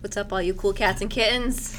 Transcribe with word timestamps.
What's 0.00 0.16
up, 0.16 0.32
all 0.32 0.40
you 0.40 0.54
cool 0.54 0.72
cats 0.72 1.02
and 1.02 1.10
kittens? 1.10 1.78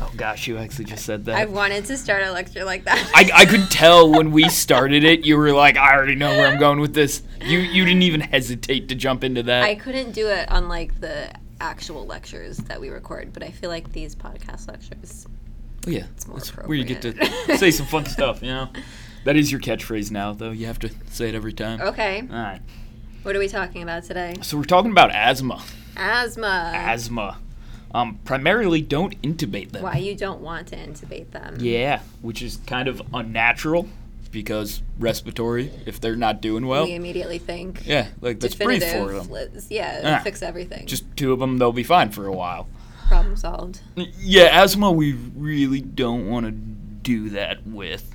Oh 0.00 0.10
gosh, 0.16 0.48
you 0.48 0.58
actually 0.58 0.86
just 0.86 1.04
said 1.04 1.26
that. 1.26 1.36
I 1.36 1.44
wanted 1.44 1.84
to 1.84 1.96
start 1.96 2.24
a 2.24 2.32
lecture 2.32 2.64
like 2.64 2.82
that. 2.84 3.12
I, 3.14 3.30
I 3.32 3.46
could 3.46 3.70
tell 3.70 4.10
when 4.10 4.32
we 4.32 4.48
started 4.48 5.04
it, 5.04 5.24
you 5.24 5.36
were 5.36 5.52
like, 5.52 5.76
I 5.76 5.94
already 5.94 6.16
know 6.16 6.30
where 6.30 6.48
I'm 6.48 6.58
going 6.58 6.80
with 6.80 6.92
this. 6.92 7.22
You 7.40 7.60
you 7.60 7.84
didn't 7.84 8.02
even 8.02 8.20
hesitate 8.20 8.88
to 8.88 8.96
jump 8.96 9.22
into 9.22 9.44
that. 9.44 9.62
I 9.62 9.76
couldn't 9.76 10.10
do 10.10 10.26
it 10.26 10.50
on 10.50 10.68
like 10.68 11.00
the 11.00 11.32
actual 11.60 12.04
lectures 12.04 12.56
that 12.56 12.80
we 12.80 12.88
record, 12.88 13.32
but 13.32 13.44
I 13.44 13.50
feel 13.50 13.70
like 13.70 13.92
these 13.92 14.16
podcast 14.16 14.66
lectures. 14.66 15.28
Oh, 15.86 15.90
yeah, 15.90 16.06
it's 16.16 16.26
more 16.26 16.40
where 16.66 16.76
you 16.76 16.84
get 16.84 17.00
to 17.02 17.56
say 17.56 17.70
some 17.70 17.86
fun 17.86 18.06
stuff. 18.06 18.42
You 18.42 18.48
know, 18.48 18.68
that 19.24 19.36
is 19.36 19.52
your 19.52 19.60
catchphrase 19.60 20.10
now, 20.10 20.32
though. 20.32 20.50
You 20.50 20.66
have 20.66 20.80
to 20.80 20.90
say 21.12 21.28
it 21.28 21.36
every 21.36 21.52
time. 21.52 21.80
Okay, 21.80 22.22
All 22.28 22.36
right. 22.36 22.60
what 23.22 23.36
are 23.36 23.38
we 23.38 23.46
talking 23.46 23.84
about 23.84 24.02
today? 24.02 24.34
So 24.42 24.56
we're 24.56 24.64
talking 24.64 24.90
about 24.90 25.12
asthma. 25.12 25.62
Asthma. 25.96 26.72
Asthma. 26.74 27.38
Um, 27.94 28.18
primarily, 28.24 28.80
don't 28.80 29.20
intubate 29.22 29.72
them. 29.72 29.82
Why 29.82 29.98
you 29.98 30.14
don't 30.16 30.40
want 30.40 30.68
to 30.68 30.76
intubate 30.76 31.30
them? 31.30 31.56
Yeah, 31.60 32.00
which 32.22 32.40
is 32.42 32.58
kind 32.66 32.88
of 32.88 33.02
unnatural 33.12 33.88
because 34.30 34.80
respiratory, 34.98 35.70
if 35.84 36.00
they're 36.00 36.16
not 36.16 36.40
doing 36.40 36.66
well, 36.66 36.84
we 36.84 36.94
immediately 36.94 37.36
think. 37.38 37.86
yeah, 37.86 38.08
like 38.22 38.42
let's 38.42 38.54
breathe 38.54 38.82
for 38.82 39.12
them. 39.12 39.28
let's- 39.30 39.70
yeah, 39.70 40.18
Ah. 40.20 40.22
fix 40.24 40.42
everything. 40.42 40.86
Just 40.86 41.04
two 41.16 41.32
of 41.34 41.38
them, 41.38 41.58
they'll 41.58 41.70
be 41.72 41.82
fine 41.82 42.10
for 42.10 42.26
a 42.26 42.32
while. 42.32 42.66
problem 43.08 43.36
solved. 43.36 43.80
Yeah, 43.94 44.62
asthma, 44.62 44.90
we 44.90 45.12
really 45.12 45.82
don't 45.82 46.30
want 46.30 46.46
to 46.46 46.50
do 46.52 47.28
that 47.30 47.66
with. 47.66 48.10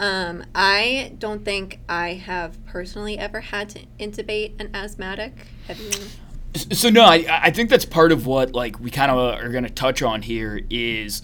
Um, 0.00 0.42
I 0.56 1.12
don't 1.20 1.44
think 1.44 1.78
I 1.88 2.14
have 2.14 2.64
personally 2.66 3.16
ever 3.16 3.40
had 3.40 3.68
to 3.70 3.80
intubate 4.00 4.58
an 4.60 4.70
asthmatic. 4.74 5.32
Have 5.68 5.78
you? 5.78 5.90
So 6.56 6.88
no, 6.90 7.02
I, 7.04 7.24
I 7.28 7.50
think 7.50 7.70
that's 7.70 7.84
part 7.84 8.10
of 8.10 8.26
what 8.26 8.52
like 8.54 8.80
we 8.80 8.90
kind 8.90 9.10
of 9.10 9.18
are 9.18 9.50
going 9.50 9.64
to 9.64 9.70
touch 9.70 10.02
on 10.02 10.22
here 10.22 10.60
is 10.70 11.22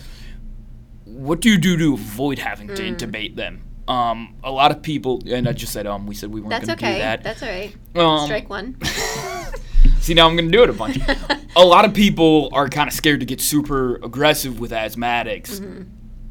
what 1.05 1.41
do 1.41 1.49
you 1.51 1.59
do 1.59 1.77
to 1.77 1.95
avoid 1.95 2.39
having 2.39 2.69
to 2.69 2.75
Mm. 2.83 2.97
intubate 2.97 3.37
them? 3.37 3.63
Um, 3.89 4.37
a 4.43 4.51
lot 4.51 4.71
of 4.71 4.83
people, 4.83 5.23
and 5.27 5.49
I 5.49 5.53
just 5.53 5.73
said 5.73 5.87
um, 5.87 6.07
we 6.07 6.15
said 6.15 6.33
we 6.33 6.41
weren't 6.41 6.51
going 6.53 6.67
to 6.67 6.73
okay. 6.73 6.93
do 6.95 6.99
that. 7.01 7.23
That's 7.23 7.43
all 7.43 7.49
right. 7.49 7.75
Um, 7.95 8.25
Strike 8.27 8.49
one. 8.49 8.77
See, 10.01 10.15
now 10.15 10.29
I'm 10.29 10.37
going 10.37 10.51
to 10.51 10.57
do 10.57 10.63
it 10.63 10.71
a 10.71 10.73
bunch. 10.75 10.99
a 11.57 11.65
lot 11.65 11.85
of 11.85 11.93
people 11.95 12.49
are 12.53 12.69
kind 12.69 12.89
of 12.89 12.95
scared 12.95 13.21
to 13.21 13.27
get 13.27 13.41
super 13.41 13.97
aggressive 13.97 14.61
with 14.61 14.71
asthmatics. 14.71 15.61
Mm-hmm. 15.61 15.83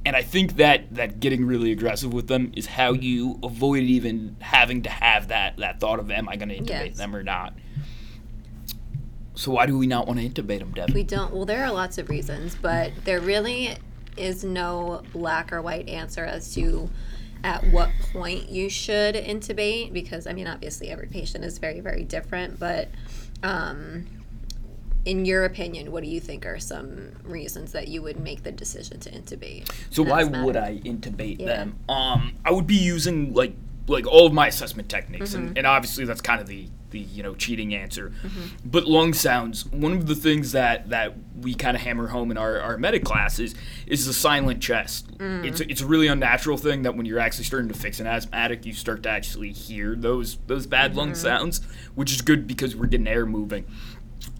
And 0.05 0.15
I 0.15 0.21
think 0.21 0.57
that, 0.57 0.93
that 0.95 1.19
getting 1.19 1.45
really 1.45 1.71
aggressive 1.71 2.11
with 2.13 2.27
them 2.27 2.51
is 2.55 2.65
how 2.65 2.91
you 2.93 3.39
avoid 3.41 3.83
even 3.83 4.35
having 4.41 4.81
to 4.83 4.89
have 4.89 5.29
that, 5.29 5.57
that 5.57 5.79
thought 5.79 5.99
of, 5.99 6.11
am 6.11 6.27
I 6.27 6.35
going 6.35 6.49
to 6.49 6.57
intubate 6.57 6.87
Yes. 6.89 6.97
them 6.97 7.15
or 7.15 7.23
not? 7.23 7.53
So 9.35 9.51
why 9.51 9.65
do 9.65 9.77
we 9.77 9.87
not 9.87 10.07
want 10.07 10.19
to 10.19 10.29
intubate 10.29 10.59
them, 10.59 10.71
Devin? 10.73 10.93
We 10.93 11.03
don't. 11.03 11.33
Well, 11.33 11.45
there 11.45 11.63
are 11.65 11.71
lots 11.71 11.97
of 11.97 12.09
reasons, 12.09 12.55
but 12.55 12.91
there 13.03 13.19
really 13.19 13.75
is 14.15 14.43
no 14.43 15.01
black 15.11 15.51
or 15.51 15.61
white 15.61 15.89
answer 15.89 16.23
as 16.23 16.53
to 16.53 16.89
at 17.43 17.63
what 17.71 17.89
point 18.13 18.47
you 18.49 18.69
should 18.69 19.15
intubate 19.15 19.91
because 19.91 20.27
I 20.27 20.33
mean, 20.33 20.47
obviously, 20.47 20.89
every 20.89 21.07
patient 21.07 21.43
is 21.43 21.57
very, 21.57 21.79
very 21.79 22.03
different. 22.03 22.59
But 22.59 22.89
um, 23.41 24.05
in 25.05 25.25
your 25.25 25.43
opinion, 25.45 25.91
what 25.91 26.03
do 26.03 26.09
you 26.09 26.19
think 26.19 26.45
are 26.45 26.59
some 26.59 27.11
reasons 27.23 27.71
that 27.73 27.87
you 27.89 28.01
would 28.03 28.19
make 28.19 28.43
the 28.43 28.51
decision 28.51 28.99
to 29.01 29.11
intubate? 29.11 29.69
So 29.89 30.03
why 30.03 30.21
asthmatic? 30.21 30.45
would 30.45 30.57
I 30.57 30.77
intubate 30.85 31.39
Yeah. 31.39 31.47
them? 31.47 31.79
Um, 31.89 32.35
I 32.45 32.51
would 32.51 32.67
be 32.67 32.75
using 32.77 33.33
like 33.33 33.53
like 33.87 34.07
all 34.07 34.25
of 34.27 34.31
my 34.31 34.47
assessment 34.47 34.87
techniques, 34.87 35.31
Mm-hmm. 35.33 35.47
and, 35.47 35.57
and 35.57 35.67
obviously 35.67 36.05
that's 36.05 36.21
kind 36.21 36.39
of 36.39 36.47
the 36.47 36.69
the 36.93 36.99
you 36.99 37.21
know 37.21 37.35
cheating 37.35 37.75
answer. 37.75 38.13
Mm-hmm. 38.23 38.69
But 38.69 38.85
lung 38.85 39.13
sounds. 39.13 39.65
One 39.65 39.91
of 39.91 40.07
the 40.07 40.15
things 40.15 40.53
that 40.53 40.89
that 40.89 41.15
we 41.41 41.53
kind 41.53 41.75
of 41.75 41.83
hammer 41.83 42.07
home 42.07 42.31
in 42.31 42.37
our 42.37 42.61
our 42.61 42.77
medic 42.77 43.03
classes 43.03 43.53
is 43.85 44.05
the 44.05 44.13
silent 44.13 44.61
chest. 44.61 45.17
Mm. 45.17 45.45
It's 45.45 45.59
a, 45.59 45.69
it's 45.69 45.81
a 45.81 45.85
really 45.85 46.07
unnatural 46.07 46.55
thing 46.57 46.83
that 46.83 46.95
when 46.95 47.05
you're 47.05 47.19
actually 47.19 47.43
starting 47.43 47.67
to 47.67 47.77
fix 47.77 47.99
an 47.99 48.07
asthmatic, 48.07 48.65
you 48.65 48.71
start 48.73 49.03
to 49.03 49.09
actually 49.09 49.51
hear 49.51 49.95
those 49.95 50.37
those 50.47 50.65
bad 50.65 50.95
lung 50.95 51.09
Mm-hmm. 51.09 51.15
sounds, 51.15 51.59
which 51.95 52.13
is 52.13 52.21
good 52.21 52.47
because 52.47 52.75
we're 52.75 52.87
getting 52.87 53.07
air 53.07 53.25
moving. 53.25 53.65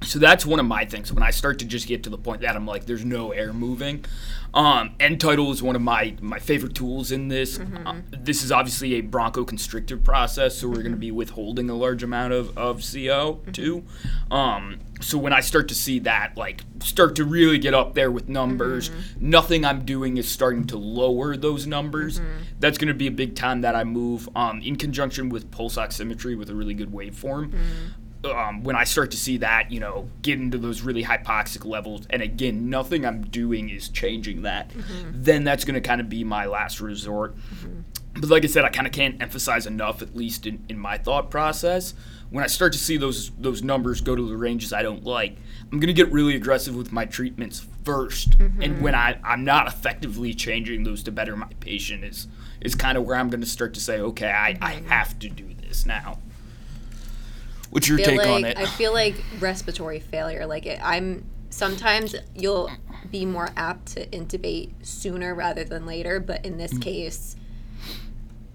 So 0.04 0.20
that's 0.20 0.46
one 0.46 0.60
of 0.60 0.66
my 0.66 0.86
things. 0.86 1.14
When 1.14 1.24
I 1.24 1.32
start 1.32 1.60
to 1.60 1.66
just 1.66 1.88
get 1.88 2.04
to 2.04 2.10
the 2.10 2.18
point 2.18 2.42
that 2.42 2.56
I'm 2.56 2.66
like, 2.66 2.86
there's 2.86 3.06
no 3.06 3.32
air 3.32 3.54
moving. 3.54 4.06
Um, 4.54 4.94
end 5.00 5.20
tidal 5.20 5.52
is 5.52 5.64
one 5.64 5.76
of 5.76 5.82
my 5.82 6.16
my 6.22 6.38
favorite 6.40 6.76
tools 6.76 7.12
in 7.12 7.28
this. 7.30 7.60
Uh, 7.60 7.96
this 8.12 8.44
is 8.44 8.52
obviously 8.52 8.96
a 8.96 9.02
bronchoconstrictive 9.02 10.04
process, 10.04 10.58
so 10.58 10.68
we're 10.68 10.84
going 10.84 10.92
to 10.92 10.98
be 10.98 11.10
withholding 11.12 11.70
a 11.70 11.76
large 11.76 12.04
amount 12.04 12.34
of 12.34 12.56
of 12.58 12.84
CO 12.84 13.42
too. 13.52 13.84
Um, 14.30 14.80
so 15.02 15.18
when 15.18 15.34
I 15.34 15.42
start 15.42 15.68
to 15.70 15.76
see 15.76 16.00
that, 16.00 16.38
like, 16.38 16.62
start 16.82 17.16
to 17.16 17.26
really 17.26 17.58
get 17.58 17.74
up 17.74 17.94
there 17.94 18.12
with 18.12 18.30
numbers, 18.30 18.90
nothing 19.20 19.66
I'm 19.66 19.84
doing 19.86 20.18
is 20.18 20.30
starting 20.30 20.66
to 20.68 20.78
lower 20.78 21.36
those 21.36 21.66
numbers. 21.66 22.22
That's 22.60 22.78
going 22.78 22.88
to 22.88 22.94
be 22.94 23.08
a 23.08 23.12
big 23.12 23.36
time 23.36 23.62
that 23.62 23.76
I 23.76 23.84
move. 23.84 24.30
Um, 24.36 24.62
in 24.62 24.76
conjunction 24.76 25.30
with 25.30 25.50
pulse 25.52 25.76
oximetry 25.78 26.38
with 26.38 26.50
a 26.50 26.56
really 26.56 26.74
good 26.74 26.92
waveform 26.92 27.54
um, 28.26 28.64
when 28.64 28.76
I 28.76 28.84
start 28.84 29.12
to 29.12 29.18
see 29.18 29.38
that, 29.38 29.72
you 29.72 29.80
know, 29.80 30.10
get 30.22 30.40
into 30.40 30.58
those 30.58 30.82
really 30.82 31.04
hypoxic 31.04 31.66
levels, 31.66 32.06
and 32.10 32.22
again, 32.22 32.70
nothing 32.70 33.06
I'm 33.06 33.24
doing 33.24 33.70
is 33.70 33.90
changing 33.90 34.44
that, 34.44 34.70
mm-hmm. 34.70 35.12
then 35.14 35.44
that's 35.44 35.66
going 35.66 35.76
to 35.76 35.82
kind 35.82 36.00
of 36.00 36.10
be 36.10 36.24
my 36.24 36.46
last 36.46 36.80
resort. 36.80 37.36
Mm-hmm. 37.38 37.82
But 38.16 38.30
like 38.30 38.44
I 38.44 38.48
said, 38.48 38.64
I 38.64 38.70
kind 38.70 38.88
of 38.88 38.94
can't 38.94 39.22
emphasize 39.22 39.66
enough, 39.66 40.02
at 40.02 40.16
least 40.16 40.46
in, 40.46 40.64
in 40.70 40.78
my 40.78 40.98
thought 40.98 41.32
process. 41.32 41.94
When 42.30 42.44
I 42.44 42.48
start 42.48 42.74
to 42.74 42.80
see 42.80 42.98
those 42.98 43.30
those 43.32 43.62
numbers 43.62 44.02
go 44.02 44.16
to 44.16 44.28
the 44.28 44.36
ranges 44.36 44.74
I 44.74 44.82
don't 44.82 45.04
like, 45.04 45.38
I'm 45.72 45.80
gonna 45.80 45.94
get 45.94 46.12
really 46.12 46.36
aggressive 46.36 46.76
with 46.76 46.92
my 46.92 47.06
treatments 47.06 47.66
1st 47.84 48.40
And 48.40 48.76
mm-hmm. 48.76 48.84
when 48.84 48.96
I, 48.96 49.20
I'm 49.24 49.44
not 49.44 49.68
effectively 49.68 50.34
changing 50.34 50.84
those 50.84 51.04
to 51.04 51.12
better 51.12 51.36
my 51.36 51.52
patient 51.60 52.04
is 52.04 52.28
is 52.62 52.76
kind 52.76 52.98
of 52.98 53.06
where 53.06 53.18
I'm 53.18 53.30
gonna 53.30 53.46
start 53.46 53.74
to 53.76 53.80
say, 53.80 54.00
okay, 54.00 54.32
I, 54.32 54.58
I 54.62 54.72
have 54.88 55.20
to 55.20 55.30
do 55.30 55.54
this 55.54 55.86
now. 55.86 56.20
What's 57.74 57.88
your 57.88 57.98
take 57.98 58.20
like, 58.20 58.28
on 58.28 58.46
it? 58.46 58.58
I 58.58 58.66
feel 58.66 58.94
like 58.94 59.16
respiratory 59.40 60.00
failure. 60.00 60.46
Like 60.46 60.66
it, 60.66 60.80
I'm 60.84 61.26
sometimes 61.50 62.16
you'll 62.36 62.70
be 63.12 63.26
more 63.26 63.50
apt 63.58 63.88
to 63.94 64.08
intubate 64.08 64.72
sooner 64.84 65.34
rather 65.36 65.64
than 65.64 65.86
later, 65.86 66.20
but 66.20 66.46
in 66.46 66.54
Mm. 66.54 66.58
this 66.58 66.78
case, 66.78 67.36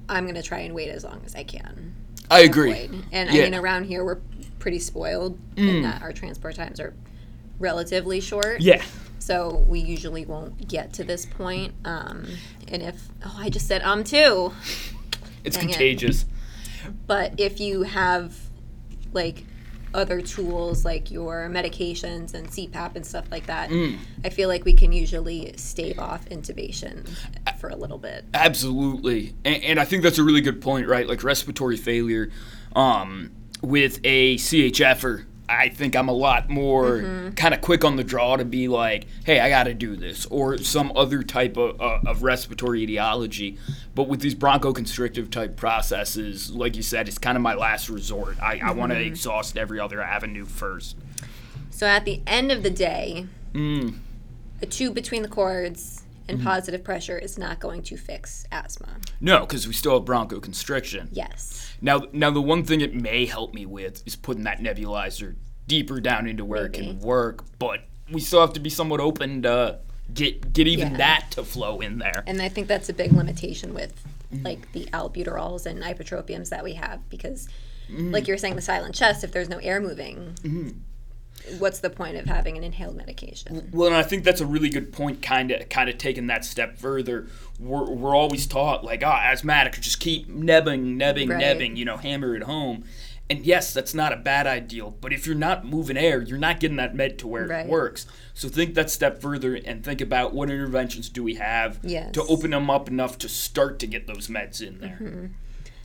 I'm 0.09 0.27
gonna 0.27 0.43
try 0.43 0.61
and 0.61 0.75
wait 0.75 0.89
as 0.89 1.05
long 1.05 1.21
as 1.27 1.35
I 1.35 1.45
can. 1.45 1.95
I 2.31 2.41
agree. 2.41 2.73
avoid. 2.73 3.05
And 3.13 3.31
Yeah. 3.31 3.37
Mm. 3.37 3.41
I 3.41 3.45
mean, 3.51 3.55
around 3.55 3.85
here 3.85 4.05
we're 4.05 4.19
pretty 4.59 4.79
spoiled 4.79 5.39
in 5.57 5.83
that 5.83 6.03
our 6.03 6.13
transport 6.13 6.55
times 6.57 6.81
are 6.81 6.95
relatively 7.59 8.21
short. 8.21 8.61
Yeah. 8.61 8.83
So 9.19 9.65
we 9.69 9.81
usually 9.81 10.25
won't 10.25 10.69
get 10.69 10.93
to 10.95 11.05
this 11.05 11.27
point. 11.27 11.75
Um, 11.85 12.27
and 12.69 12.83
if 12.83 13.09
oh, 13.25 13.37
I 13.39 13.51
just 13.51 13.67
said 13.67 13.83
um 13.83 14.05
too. 14.05 14.53
It's 15.45 15.57
Dang 15.57 15.69
it. 15.69 15.73
contagious. 15.73 16.25
But 17.07 17.35
if 17.39 17.61
you 17.61 17.83
have 17.83 18.35
like 19.13 19.45
other 19.95 20.21
tools 20.21 20.85
like 20.85 21.11
your 21.11 21.49
medications 21.51 22.35
and 22.35 22.47
CPAP 22.49 22.95
and 22.95 23.07
stuff 23.07 23.25
like 23.31 23.47
that, 23.47 23.71
Mm. 23.71 23.97
I 24.23 24.29
feel 24.29 24.49
like 24.49 24.65
we 24.67 24.75
can 24.75 24.93
usually 24.93 25.55
stave 25.57 25.99
off 25.99 26.27
intubation 26.29 27.09
for 27.59 27.71
a 27.71 27.77
little 27.77 27.97
bit. 27.99 28.25
Absolutely, 28.35 29.35
and, 29.45 29.63
and 29.65 29.81
I 29.81 29.85
think 29.87 30.03
that's 30.03 30.19
a 30.19 30.23
really 30.23 30.43
good 30.43 30.61
point, 30.61 30.87
right? 30.89 31.09
Like 31.09 31.25
respiratory 31.25 31.77
failure, 31.79 32.31
um, 32.77 33.31
with 33.63 33.99
a 34.05 34.37
CHFer, 34.37 35.25
I 35.49 35.69
think 35.71 35.97
I'm 35.97 36.09
a 36.09 36.13
lot 36.13 36.49
more 36.51 36.99
Mm-hmm. 36.99 37.31
kind 37.35 37.55
of 37.55 37.61
quick 37.61 37.85
on 37.85 37.97
the 37.97 38.05
draw 38.05 38.37
to 38.37 38.45
be 38.45 38.69
like, 38.69 39.07
hey, 39.25 39.41
I 39.41 39.49
got 39.49 39.65
to 39.65 39.75
do 39.75 39.97
this, 39.97 40.27
or 40.27 40.59
some 40.59 40.93
other 40.95 41.23
type 41.23 41.57
of, 41.57 41.81
uh, 41.81 42.01
of 42.07 42.23
respiratory 42.23 42.83
etiology. 42.83 43.59
But 43.95 44.09
with 44.09 44.21
these 44.21 44.35
bronchoconstrictive 44.35 45.31
type 45.31 45.57
processes, 45.57 46.51
like 46.51 46.77
you 46.77 46.83
said, 46.83 47.09
it's 47.09 47.19
kind 47.19 47.37
of 47.37 47.43
my 47.43 47.55
last 47.55 47.89
resort. 47.89 48.37
I, 48.43 48.61
I 48.63 48.71
want 48.73 48.93
to 48.93 48.99
Mm-hmm. 48.99 49.07
exhaust 49.09 49.57
every 49.57 49.81
other 49.81 50.03
avenue 50.03 50.45
first. 50.45 50.97
So 51.71 51.87
at 51.87 52.05
the 52.05 52.21
end 52.27 52.51
of 52.53 52.63
the 52.63 52.71
day, 52.71 53.27
Mm. 53.55 53.95
a 54.61 54.67
tube 54.67 54.95
between 54.95 55.23
the 55.23 55.29
cords 55.29 56.03
Mm-hmm. 56.29 56.41
and 56.41 56.45
positive 56.45 56.85
pressure 56.85 57.19
is 57.19 57.39
not 57.39 57.59
going 57.59 57.83
to 57.85 57.97
fix 57.97 58.47
asthma. 58.53 58.89
No, 59.21 59.41
because 59.41 59.67
we 59.67 59.73
still 59.73 59.95
have 59.99 60.05
bronchoconstriction. 60.07 61.09
Yes. 61.13 61.75
Now, 61.81 62.03
now 62.13 62.31
the 62.31 62.43
one 62.43 62.65
thing 62.65 62.83
it 62.83 62.95
may 62.95 63.25
help 63.25 63.55
me 63.55 63.65
with 63.65 64.07
is 64.07 64.15
putting 64.15 64.45
that 64.45 64.61
nebulizer 64.61 65.37
deeper 65.67 66.01
down 66.01 66.27
into 66.27 66.45
where 66.45 66.67
it 66.67 66.75
can 66.75 66.99
work, 67.01 67.45
but 67.59 67.81
we 68.13 68.21
still 68.21 68.41
have 68.41 68.53
to 68.55 68.61
be 68.61 68.71
somewhat 68.71 69.01
open 69.01 69.43
to 69.43 69.79
get 70.13 70.53
get 70.53 70.67
even 70.67 70.93
Yeah. 70.93 70.97
that 70.99 71.31
to 71.33 71.45
flow 71.45 71.81
in 71.81 71.99
there. 71.99 72.25
And 72.27 72.41
I 72.41 72.49
think 72.49 72.67
that's 72.67 72.89
a 72.89 72.95
big 72.95 73.13
limitation 73.13 73.75
with 73.75 74.03
mm. 74.33 74.45
like 74.45 74.73
the 74.73 74.87
albuterols 74.87 75.67
and 75.67 75.83
ipratropiums 75.83 76.49
that 76.51 76.65
we 76.65 76.75
have 76.75 77.09
because 77.11 77.49
mm. 77.91 78.13
like 78.13 78.27
you're 78.27 78.39
saying 78.39 78.57
the 78.57 78.63
silent 78.63 78.95
chest 78.95 79.25
if 79.25 79.33
there's 79.33 79.49
no 79.49 79.59
air 79.59 79.81
moving 79.81 80.35
mm-hmm. 80.43 80.69
What's 81.59 81.81
the 81.81 81.91
point 81.91 82.17
of 82.17 82.27
having 82.27 82.57
an 82.57 82.65
inhaled 82.65 82.97
medication 82.97 83.71
Well, 83.73 83.89
and 83.89 83.97
I 83.97 84.03
think 84.03 84.25
that's 84.25 84.41
a 84.41 84.47
really 84.47 84.69
good 84.69 84.93
point. 84.93 85.23
Kind 85.23 85.51
of, 85.51 85.69
kind 85.69 85.89
of 85.89 85.99
taking 85.99 86.27
that 86.29 86.45
step 86.45 86.79
further. 86.79 87.27
We're, 87.59 87.91
we're 87.91 88.15
always 88.17 88.47
taught 88.47 88.85
like, 88.85 89.03
ah, 89.05 89.21
asthmatic, 89.23 89.81
just 89.81 90.01
keep 90.01 90.29
nebbing, 90.29 90.97
nebbing, 90.97 91.29
Right. 91.31 91.43
nebbing. 91.43 91.77
You 91.77 91.85
know, 91.85 91.97
hammer 91.97 92.35
it 92.37 92.45
home. 92.45 92.85
And 93.31 93.45
yes, 93.45 93.75
that's 93.75 93.93
not 93.93 94.13
a 94.15 94.17
bad 94.17 94.47
ideal, 94.47 94.97
but 95.03 95.13
if 95.13 95.27
you're 95.27 95.37
not 95.37 95.67
moving 95.67 95.99
air, 95.99 96.23
you're 96.23 96.39
not 96.39 96.61
getting 96.61 96.79
that 96.79 96.95
med 96.95 97.19
to 97.19 97.27
where 97.27 97.47
Right. 97.47 97.67
it 97.67 97.69
works. 97.69 98.07
So 98.33 98.49
think 98.49 98.75
that 98.75 98.89
step 98.91 99.21
further 99.21 99.55
and 99.55 99.85
think 99.85 100.01
about 100.01 100.33
what 100.33 100.49
interventions 100.51 101.11
do 101.11 101.23
we 101.23 101.35
have 101.35 101.79
Yes. 101.83 102.13
to 102.15 102.23
open 102.25 102.53
them 102.53 102.71
up 102.71 102.89
enough 102.89 103.19
to 103.19 103.29
start 103.29 103.79
to 103.81 103.87
get 103.87 104.07
those 104.07 104.29
meds 104.29 104.67
in 104.67 104.79
there. 104.81 104.99
Mm-hmm. 105.03 105.27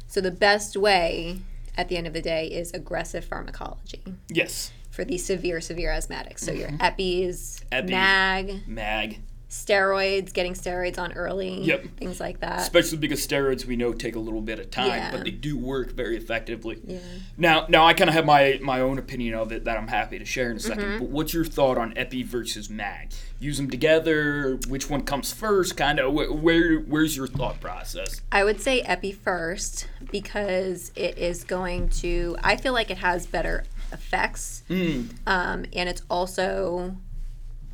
So 0.08 0.22
the 0.22 0.32
best 0.32 0.78
way 0.78 1.40
at 1.76 1.90
the 1.90 1.98
end 1.98 2.08
of 2.08 2.14
the 2.14 2.22
day 2.22 2.48
is 2.48 2.72
aggressive 2.72 3.26
pharmacology 3.26 4.04
Yes. 4.30 4.72
For 4.94 5.04
the 5.04 5.18
severe, 5.18 5.60
severe 5.60 5.90
asthmatics. 5.90 6.40
So 6.40 6.52
your 6.52 6.70
EPIs, 6.80 7.62
Mm-hmm. 7.72 7.74
Epi. 7.74 7.92
MAG, 7.92 8.68
Mag, 8.68 9.20
steroids, 9.50 10.32
getting 10.34 10.54
steroids 10.54 10.98
on 11.00 11.14
early, 11.14 11.62
Yep. 11.64 11.86
things 11.98 12.20
like 12.20 12.40
that. 12.42 12.60
especially 12.62 12.98
because 13.00 13.26
steroids 13.26 13.66
we 13.66 13.76
know 13.76 13.92
take 13.94 14.16
a 14.16 14.20
little 14.20 14.42
bit 14.42 14.60
of 14.60 14.70
time, 14.70 14.88
Yeah. 14.88 15.12
but 15.12 15.24
they 15.24 15.32
do 15.32 15.58
work 15.58 15.92
very 15.94 16.16
effectively. 16.18 16.80
yeah. 16.86 17.00
Now, 17.38 17.66
now 17.70 17.86
I 17.86 17.94
kind 17.94 18.08
of 18.10 18.14
have 18.16 18.26
my 18.26 18.60
my 18.62 18.80
own 18.82 18.98
opinion 19.00 19.34
of 19.36 19.52
it 19.52 19.66
that 19.66 19.78
I'm 19.78 19.88
happy 19.88 20.20
to 20.20 20.26
share 20.26 20.52
in 20.52 20.58
a 20.58 20.60
2nd 20.60 20.78
Mm-hmm. 20.78 20.98
But 21.00 21.10
what's 21.10 21.34
your 21.34 21.46
thought 21.46 21.78
on 21.80 21.96
Epi 21.98 22.22
versus 22.24 22.70
Mag? 22.70 23.12
Use 23.40 23.58
them 23.58 23.70
together. 23.70 24.58
Which 24.68 24.90
one 24.90 25.02
comes 25.04 25.34
first? 25.34 25.76
Kind 25.76 26.00
of 26.00 26.14
wh- 26.14 26.44
where 26.44 26.78
where's 26.80 27.16
your 27.18 27.28
thought 27.28 27.60
process? 27.60 28.22
I 28.32 28.44
would 28.44 28.60
say 28.62 28.82
Epi 28.82 29.12
first 29.12 29.88
because 30.12 30.92
it 30.96 31.18
is 31.18 31.44
going 31.44 31.90
to, 31.90 32.38
I 32.44 32.56
feel 32.58 32.74
like 32.74 32.90
it 32.92 32.98
has 33.00 33.26
better 33.28 33.64
effects. 33.94 34.64
Mm. 34.70 35.10
Um, 35.28 35.66
and 35.74 35.88
it's 35.90 36.02
also 36.10 36.96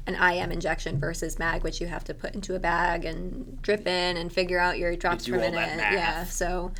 an 0.07 0.15
IM 0.15 0.51
injection 0.51 0.99
versus 0.99 1.37
MAG, 1.39 1.63
which 1.63 1.79
you 1.81 1.87
have 1.87 2.03
to 2.05 2.13
put 2.13 2.33
into 2.33 2.55
a 2.55 2.59
bag 2.59 3.05
and 3.05 3.61
drip 3.61 3.85
in 3.87 4.17
and 4.17 4.31
figure 4.31 4.59
out 4.59 4.77
your 4.79 4.95
drops 4.95 5.27
per 5.27 5.37
minute. 5.37 5.53
Yeah. 5.77 6.23
So 6.25 6.71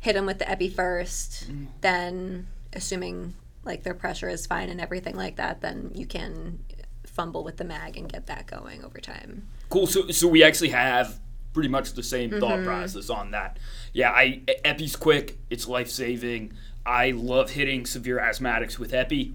hit 0.00 0.14
them 0.14 0.26
with 0.26 0.38
the 0.38 0.48
Epi 0.50 0.68
first, 0.68 1.50
Mm. 1.50 1.66
then 1.80 2.46
assuming 2.72 3.34
like 3.64 3.82
their 3.82 3.94
pressure 3.94 4.28
is 4.28 4.46
fine 4.46 4.68
and 4.68 4.80
everything 4.80 5.16
like 5.16 5.36
that, 5.36 5.60
then 5.60 5.90
you 5.94 6.06
can 6.06 6.58
fumble 7.06 7.42
with 7.42 7.56
the 7.56 7.64
MAG 7.64 7.96
and 7.96 8.12
get 8.12 8.26
that 8.26 8.46
going 8.46 8.84
over 8.84 9.00
time. 9.00 9.46
Cool. 9.70 9.86
So 9.86 10.08
so 10.10 10.28
we 10.28 10.42
actually 10.44 10.68
have 10.70 11.18
pretty 11.54 11.70
much 11.70 11.94
the 11.94 12.02
same 12.02 12.28
Mm-hmm. 12.30 12.40
thought 12.40 12.62
process 12.64 13.08
on 13.08 13.30
that. 13.30 13.58
Yeah, 13.94 14.10
I 14.10 14.42
Epi's 14.64 14.94
quick. 14.96 15.38
It's 15.48 15.66
life 15.66 15.90
saving. 15.90 16.52
I 16.86 17.10
love 17.10 17.50
hitting 17.50 17.84
severe 17.86 18.18
asthmatics 18.18 18.78
with 18.78 18.94
Epi. 18.94 19.34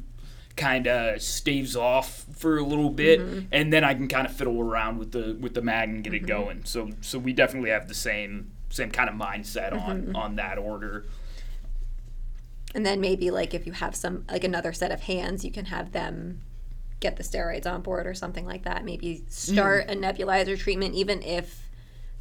Kind 0.55 0.87
of 0.87 1.21
staves 1.21 1.75
off 1.75 2.25
for 2.35 2.57
a 2.57 2.63
little 2.63 2.89
bit, 2.89 3.19
Mm-hmm. 3.21 3.39
and 3.51 3.71
then 3.71 3.83
I 3.83 3.93
can 3.93 4.07
kind 4.07 4.27
of 4.27 4.33
fiddle 4.33 4.59
around 4.61 4.97
with 4.99 5.11
the 5.11 5.37
with 5.39 5.53
the 5.53 5.61
mag 5.61 5.89
and 5.89 6.03
get 6.03 6.13
it 6.13 6.27
going. 6.27 6.65
So 6.65 6.89
so 7.01 7.17
we 7.19 7.31
definitely 7.33 7.69
have 7.69 7.87
the 7.87 7.93
same 7.93 8.51
same 8.69 8.91
kind 8.91 9.09
of 9.09 9.15
mindset 9.15 9.71
on 9.73 10.01
Mm-hmm. 10.03 10.15
on 10.15 10.35
that 10.35 10.57
order. 10.57 11.05
And 12.73 12.85
then 12.85 13.01
maybe 13.01 13.31
like 13.31 13.53
if 13.53 13.65
you 13.65 13.73
have 13.73 13.95
some 13.95 14.25
like 14.29 14.43
another 14.43 14.73
set 14.73 14.91
of 14.91 15.01
hands, 15.01 15.43
you 15.43 15.51
can 15.51 15.65
have 15.65 15.91
them 15.91 16.41
get 16.99 17.17
the 17.17 17.23
steroids 17.23 17.65
on 17.65 17.81
board 17.81 18.05
or 18.07 18.13
something 18.13 18.45
like 18.45 18.63
that. 18.63 18.85
Maybe 18.85 19.23
start 19.27 19.87
Mm. 19.87 19.91
a 19.91 19.95
nebulizer 20.13 20.57
treatment 20.57 20.93
even 20.95 21.21
if 21.23 21.67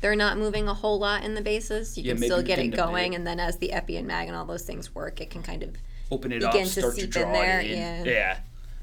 they're 0.00 0.16
not 0.16 0.38
moving 0.38 0.68
a 0.68 0.74
whole 0.74 0.98
lot 0.98 1.24
in 1.24 1.34
the 1.34 1.40
bases. 1.42 1.96
You 1.98 2.04
Yeah, 2.04 2.14
can 2.14 2.22
still 2.22 2.42
get 2.42 2.58
it 2.58 2.68
going 2.68 3.14
and 3.14 3.26
then 3.26 3.38
as 3.40 3.58
the 3.58 3.72
epi 3.72 3.96
and 3.96 4.06
mag 4.06 4.28
and 4.28 4.36
all 4.36 4.44
those 4.46 4.62
things 4.62 4.94
work, 4.94 5.20
it 5.20 5.30
can 5.30 5.42
kind 5.42 5.62
of 5.62 5.76
Open 6.12 6.32
it 6.32 6.40
Begin 6.40 6.48
up, 6.48 6.54
to 6.54 6.66
start 6.66 6.94
to 6.96 7.00
seep 7.02 7.10
draw 7.10 7.22
in 7.22 7.32
there, 7.32 7.60
in. 7.60 8.04
yeah. 8.06 8.38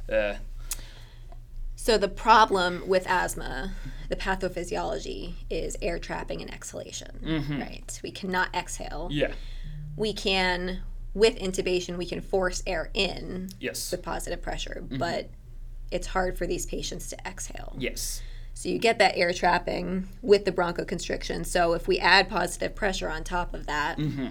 Yeah. 0.09 0.15
Uh, 0.15 0.37
So 1.75 1.97
the 1.97 2.07
problem 2.07 2.87
with 2.87 3.05
asthma, 3.07 3.73
the 4.09 4.15
pathophysiology 4.15 5.33
is 5.49 5.75
air 5.81 5.99
trapping 5.99 6.41
and 6.41 6.53
exhalation. 6.53 7.45
Right. 7.59 7.99
We 8.03 8.11
cannot 8.11 8.53
exhale. 8.55 9.09
yeah. 9.11 9.33
We 9.95 10.13
can 10.13 10.81
with 11.13 11.37
intubation 11.39 11.97
we 11.97 12.05
can 12.05 12.21
force 12.21 12.61
air 12.67 12.91
in 12.93 13.49
Yes. 13.59 13.91
with 13.91 14.03
positive 14.03 14.41
pressure, 14.41 14.83
Mm-hmm. 14.83 14.97
but 14.97 15.29
it's 15.91 16.07
hard 16.07 16.37
for 16.37 16.45
these 16.45 16.65
patients 16.65 17.09
to 17.09 17.17
exhale. 17.25 17.75
Yes. 17.77 18.21
So 18.57 18.69
you 18.69 18.80
get 18.80 18.98
that 18.98 19.15
air 19.15 19.31
trapping 19.33 20.09
with 20.24 20.45
the 20.45 20.51
bronchoconstriction. 20.51 21.45
So 21.45 21.74
if 21.74 21.88
we 21.88 22.00
add 22.00 22.27
positive 22.27 22.74
pressure 22.74 23.07
on 23.07 23.24
top 23.24 23.54
of 23.54 23.68
that, 23.68 24.00
Mm-hmm. 24.00 24.30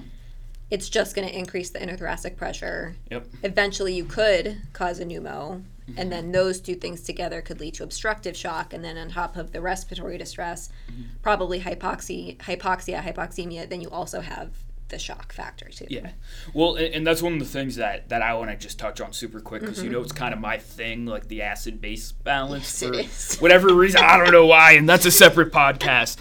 it's 0.68 0.88
just 0.88 1.14
going 1.14 1.28
to 1.28 1.38
increase 1.38 1.70
the 1.70 1.78
intrathoracic 1.78 2.36
pressure. 2.36 2.96
Yep. 3.12 3.24
Eventually, 3.44 3.94
you 3.94 4.04
could 4.04 4.62
cause 4.72 4.98
a 4.98 5.04
pneumo, 5.04 5.62
Mm-hmm. 5.88 5.98
and 6.00 6.10
then 6.10 6.32
those 6.32 6.60
two 6.60 6.74
things 6.74 7.02
together 7.02 7.40
could 7.40 7.60
lead 7.60 7.74
to 7.74 7.84
obstructive 7.84 8.36
shock. 8.36 8.74
And 8.74 8.84
then 8.84 8.98
on 8.98 9.10
top 9.10 9.36
of 9.36 9.52
the 9.52 9.60
respiratory 9.60 10.18
distress, 10.18 10.70
Mm-hmm. 10.90 11.02
probably 11.22 11.60
hypoxia, 11.60 12.36
hypoxia, 12.38 13.00
hypoxemia. 13.04 13.68
Then 13.68 13.80
you 13.80 13.90
also 13.90 14.20
have 14.22 14.50
the 14.88 14.98
shock 14.98 15.32
factor 15.32 15.68
too. 15.68 15.86
Yeah. 15.88 16.10
Well, 16.54 16.76
and, 16.76 16.94
and 16.94 17.06
that's 17.06 17.22
one 17.22 17.32
of 17.34 17.38
the 17.40 17.44
things 17.44 17.76
that, 17.76 18.08
that 18.08 18.22
I 18.22 18.34
want 18.34 18.50
to 18.50 18.56
just 18.56 18.78
touch 18.78 19.00
on 19.00 19.12
super 19.12 19.40
quick 19.40 19.62
because 19.62 19.78
Mm-hmm. 19.78 19.86
you 19.86 19.92
know 19.92 20.00
it's 20.00 20.12
kind 20.12 20.32
of 20.32 20.40
my 20.40 20.58
thing, 20.58 21.06
like 21.06 21.28
the 21.28 21.42
acid 21.42 21.80
base 21.80 22.12
balance 22.12 22.80
Yes, 22.82 22.90
for 22.90 22.94
is. 22.94 23.36
whatever 23.40 23.74
reason. 23.74 24.00
I 24.04 24.16
don't 24.16 24.32
know 24.32 24.46
why, 24.46 24.72
and 24.72 24.88
that's 24.88 25.04
a 25.06 25.10
separate 25.10 25.52
podcast. 25.52 26.16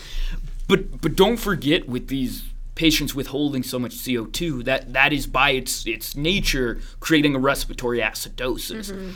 But 0.67 1.01
but 1.01 1.15
don't 1.15 1.37
forget 1.37 1.87
with 1.87 2.07
these 2.07 2.43
patients 2.73 3.15
withholding 3.15 3.63
so 3.63 3.79
much 3.79 3.91
CO2 3.95 4.65
that 4.65 4.91
that 4.93 5.13
is 5.13 5.27
by 5.27 5.51
its 5.51 5.85
its 5.87 6.15
nature 6.15 6.79
creating 6.99 7.35
a 7.35 7.39
respiratory 7.39 7.99
acidosis. 7.99 8.91
Mm-hmm. 8.91 9.11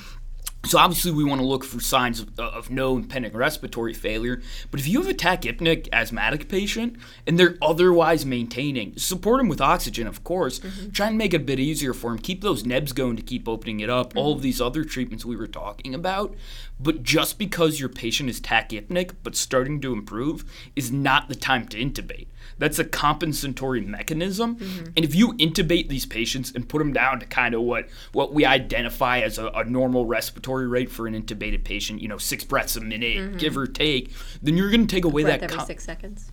So 0.65 0.77
obviously 0.77 1.11
we 1.11 1.23
want 1.23 1.39
to 1.39 1.47
look 1.47 1.63
for 1.63 1.79
signs 1.79 2.19
of, 2.19 2.37
uh, 2.37 2.43
of 2.49 2.69
known 2.69 3.05
pending 3.05 3.33
respiratory 3.33 3.93
failure. 3.93 4.41
But 4.69 4.81
if 4.81 4.87
you 4.87 5.01
have 5.01 5.09
a 5.09 5.13
tachypneic 5.13 5.87
asthmatic 5.93 6.49
patient 6.49 6.97
and 7.25 7.39
they're 7.39 7.57
otherwise 7.61 8.25
maintaining, 8.25 8.97
support 8.97 9.39
them 9.39 9.47
with 9.47 9.61
oxygen, 9.61 10.05
of 10.05 10.23
course. 10.23 10.59
Mm-hmm. 10.59 10.89
Try 10.89 11.07
and 11.07 11.17
make 11.17 11.33
it 11.33 11.41
a 11.41 11.45
bit 11.45 11.59
easier 11.59 11.93
for 11.93 12.11
them. 12.11 12.19
Keep 12.19 12.41
those 12.41 12.65
nebs 12.65 12.91
going 12.91 13.15
to 13.15 13.23
keep 13.23 13.47
opening 13.47 13.79
it 13.79 13.89
up. 13.89 14.15
All 14.17 14.33
of 14.33 14.37
mm-hmm. 14.37 14.43
these 14.43 14.61
other 14.61 14.83
treatments 14.83 15.23
we 15.23 15.37
were 15.37 15.47
talking 15.47 15.95
about. 15.95 16.35
But 16.77 17.03
just 17.03 17.39
because 17.39 17.79
your 17.79 17.89
patient 17.89 18.29
is 18.29 18.41
tachypneic 18.41 19.15
but 19.23 19.35
starting 19.35 19.79
to 19.81 19.93
improve 19.93 20.43
is 20.75 20.91
not 20.91 21.29
the 21.29 21.35
time 21.35 21.67
to 21.69 21.77
intubate. 21.77 22.27
That's 22.57 22.79
a 22.79 22.85
compensatory 22.85 23.81
mechanism. 23.81 24.57
Mm-hmm. 24.57 24.85
And 24.95 25.05
if 25.05 25.15
you 25.15 25.33
intubate 25.33 25.87
these 25.87 26.05
patients 26.05 26.51
and 26.53 26.67
put 26.67 26.79
them 26.79 26.93
down 26.93 27.19
to 27.21 27.25
kind 27.25 27.55
of 27.55 27.61
what, 27.61 27.87
what 28.11 28.33
we 28.33 28.45
identify 28.45 29.19
as 29.19 29.37
a, 29.37 29.47
a 29.47 29.63
normal 29.63 30.05
respiratory 30.05 30.48
rate 30.57 30.91
for 30.91 31.07
an 31.07 31.21
intubated 31.21 31.63
patient, 31.63 32.01
you 32.01 32.07
know, 32.07 32.17
six 32.17 32.43
breaths 32.43 32.75
a 32.75 32.81
minute, 32.81 33.17
mm-hmm. 33.17 33.37
give 33.37 33.57
or 33.57 33.67
take, 33.67 34.11
then 34.41 34.57
you're 34.57 34.69
going 34.69 34.87
to 34.87 34.95
take 34.95 35.05
away 35.05 35.23
that. 35.23 35.41
every 35.43 35.57
com- 35.57 35.65
six 35.65 35.83
seconds. 35.83 36.31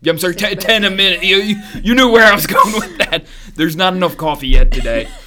yeah, 0.00 0.12
I'm 0.12 0.18
sorry, 0.18 0.34
ten, 0.34 0.56
10 0.56 0.84
a 0.84 0.90
minute. 0.90 1.24
You, 1.24 1.36
you, 1.36 1.56
you 1.82 1.94
knew 1.94 2.10
where 2.10 2.26
I 2.26 2.34
was 2.34 2.46
going 2.48 2.72
with 2.74 2.98
that. 2.98 3.26
There's 3.54 3.76
not 3.76 3.94
enough 3.94 4.16
coffee 4.16 4.48
yet 4.48 4.70
today. 4.70 5.08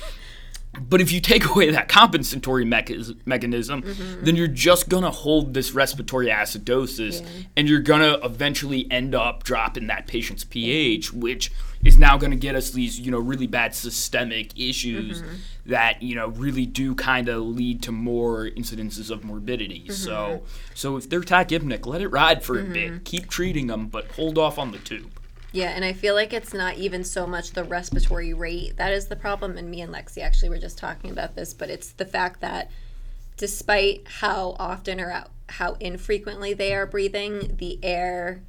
But 0.80 1.02
if 1.02 1.12
you 1.12 1.20
take 1.20 1.46
away 1.50 1.70
that 1.72 1.88
compensatory 1.88 2.66
mecha- 2.66 3.18
mechanism, 3.26 3.82
mm-hmm. 3.82 4.24
then 4.24 4.36
you're 4.36 4.48
just 4.48 4.90
gonna 4.90 5.12
hold 5.12 5.54
this 5.54 5.72
respiratory 5.72 6.28
acidosis, 6.28 7.22
Yeah. 7.22 7.28
and 7.56 7.70
you're 7.70 7.80
gonna 7.80 8.20
eventually 8.24 8.90
end 8.92 9.16
up 9.16 9.44
dropping 9.44 9.88
that 9.88 10.08
patient's 10.08 10.44
pH, 10.44 11.14
which 11.14 11.52
is 11.84 11.98
now 11.98 12.18
gonna 12.18 12.36
get 12.36 12.56
us 12.56 12.72
these, 12.72 13.00
you 13.00 13.12
know, 13.12 13.20
really 13.20 13.48
bad 13.48 13.76
systemic 13.76 14.58
issues 14.60 15.22
mm-hmm. 15.22 15.36
that 15.68 16.02
you 16.02 16.16
know 16.16 16.30
really 16.30 16.66
do 16.66 16.96
kind 16.96 17.30
of 17.30 17.44
lead 17.44 17.82
to 17.84 17.92
more 17.92 18.50
incidences 18.50 19.12
of 19.12 19.24
morbidity. 19.24 19.82
Mm-hmm. 19.82 19.94
So, 19.94 20.44
so 20.74 20.98
if 20.98 21.10
they're 21.10 21.22
tachypneic, 21.22 21.86
let 21.86 22.02
it 22.02 22.10
ride 22.10 22.44
for 22.44 22.60
a 22.60 22.64
bit. 22.64 23.04
Keep 23.06 23.30
treating 23.30 23.68
them, 23.68 23.88
but 23.88 24.12
hold 24.12 24.38
off 24.38 24.58
on 24.58 24.72
the 24.72 24.80
tube. 24.80 25.12
Yeah, 25.58 25.72
and 25.72 25.84
I 25.84 25.94
feel 25.94 26.14
like 26.14 26.34
it's 26.34 26.54
not 26.54 26.78
even 26.78 27.04
so 27.04 27.26
much 27.26 27.54
the 27.54 27.64
respiratory 27.64 28.32
rate 28.36 28.78
that 28.78 28.94
is 28.94 29.08
the 29.08 29.16
problem. 29.16 29.58
And 29.58 29.72
me 29.72 29.82
and 29.82 29.92
Lexi 29.92 30.22
actually 30.22 30.50
were 30.50 30.60
just 30.60 30.78
talking 30.78 31.10
about 31.10 31.36
this, 31.36 31.52
but 31.52 31.72
it's 31.72 31.94
the 31.94 32.06
fact 32.06 32.42
that 32.42 32.70
despite 33.38 34.04
how 34.06 34.56
often 34.60 35.02
or 35.02 35.10
how- 35.10 35.30
how 35.50 35.74
infrequently 35.80 36.54
they 36.54 36.76
are 36.76 36.86
breathing, 36.86 37.56
the 37.58 37.80
air, 37.82 38.44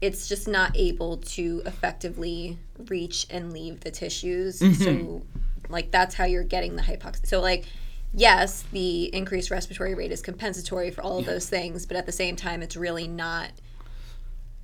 it's 0.00 0.26
just 0.26 0.48
not 0.48 0.74
able 0.74 1.18
to 1.18 1.60
effectively 1.66 2.58
reach 2.88 3.26
and 3.28 3.52
leave 3.52 3.80
the 3.80 3.90
tissues. 3.90 4.60
Mm-hmm. 4.60 4.82
So, 4.82 5.22
like, 5.68 5.90
that's 5.90 6.14
how 6.14 6.24
you're 6.24 6.42
getting 6.42 6.76
the 6.76 6.82
hypoxia. 6.82 7.26
So, 7.26 7.42
like, 7.42 7.66
yes, 8.14 8.64
the 8.72 9.14
increased 9.14 9.50
respiratory 9.50 9.94
rate 9.94 10.10
is 10.10 10.22
compensatory 10.22 10.90
for 10.90 11.02
all 11.02 11.18
of 11.18 11.26
those 11.26 11.50
things, 11.50 11.84
but 11.84 11.98
at 11.98 12.06
the 12.06 12.12
same 12.12 12.34
time, 12.34 12.62
it's 12.62 12.76
really 12.76 13.08
not 13.08 13.50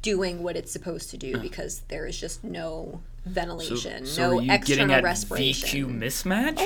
doing 0.02 0.42
what 0.42 0.56
it's 0.56 0.72
supposed 0.72 1.10
to 1.10 1.16
do 1.16 1.36
hmm. 1.36 1.42
because 1.42 1.80
there 1.88 2.06
is 2.06 2.18
just 2.18 2.42
no 2.42 3.00
ventilation, 3.26 4.06
So 4.06 4.30
no 4.30 4.38
are 4.38 4.42
you 4.42 4.52
external 4.52 4.86
getting 4.86 4.92
at 4.92 5.02
respiration. 5.02 5.68
VQ 5.68 5.98
mismatch? 5.98 6.58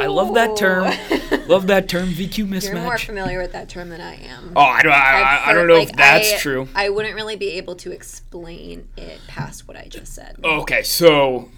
I 0.00 0.06
love 0.06 0.34
that 0.34 0.56
term. 0.56 0.84
Oh. 0.86 1.44
love 1.46 1.68
that 1.68 1.88
term, 1.88 2.08
VQ 2.08 2.48
mismatch. 2.48 2.62
You're 2.72 2.82
more 2.82 2.98
familiar 2.98 3.40
with 3.40 3.52
that 3.52 3.68
term 3.68 3.90
than 3.90 4.00
I 4.00 4.16
am. 4.16 4.52
Oh, 4.56 4.60
I 4.60 4.82
don't, 4.82 4.92
I, 4.92 5.42
I 5.46 5.52
don't 5.52 5.68
know 5.68 5.78
like, 5.78 5.90
if 5.90 5.96
that's 5.96 6.32
I- 6.32 6.38
true. 6.38 6.68
I 6.74 6.88
wouldn't 6.88 7.14
really 7.14 7.36
be 7.36 7.50
able 7.52 7.76
to 7.76 7.92
explain 7.92 8.88
it 8.96 9.20
past 9.28 9.68
what 9.68 9.76
I 9.76 9.86
just 9.88 10.12
said. 10.12 10.36
Okay, 10.42 10.82
so 10.82 11.48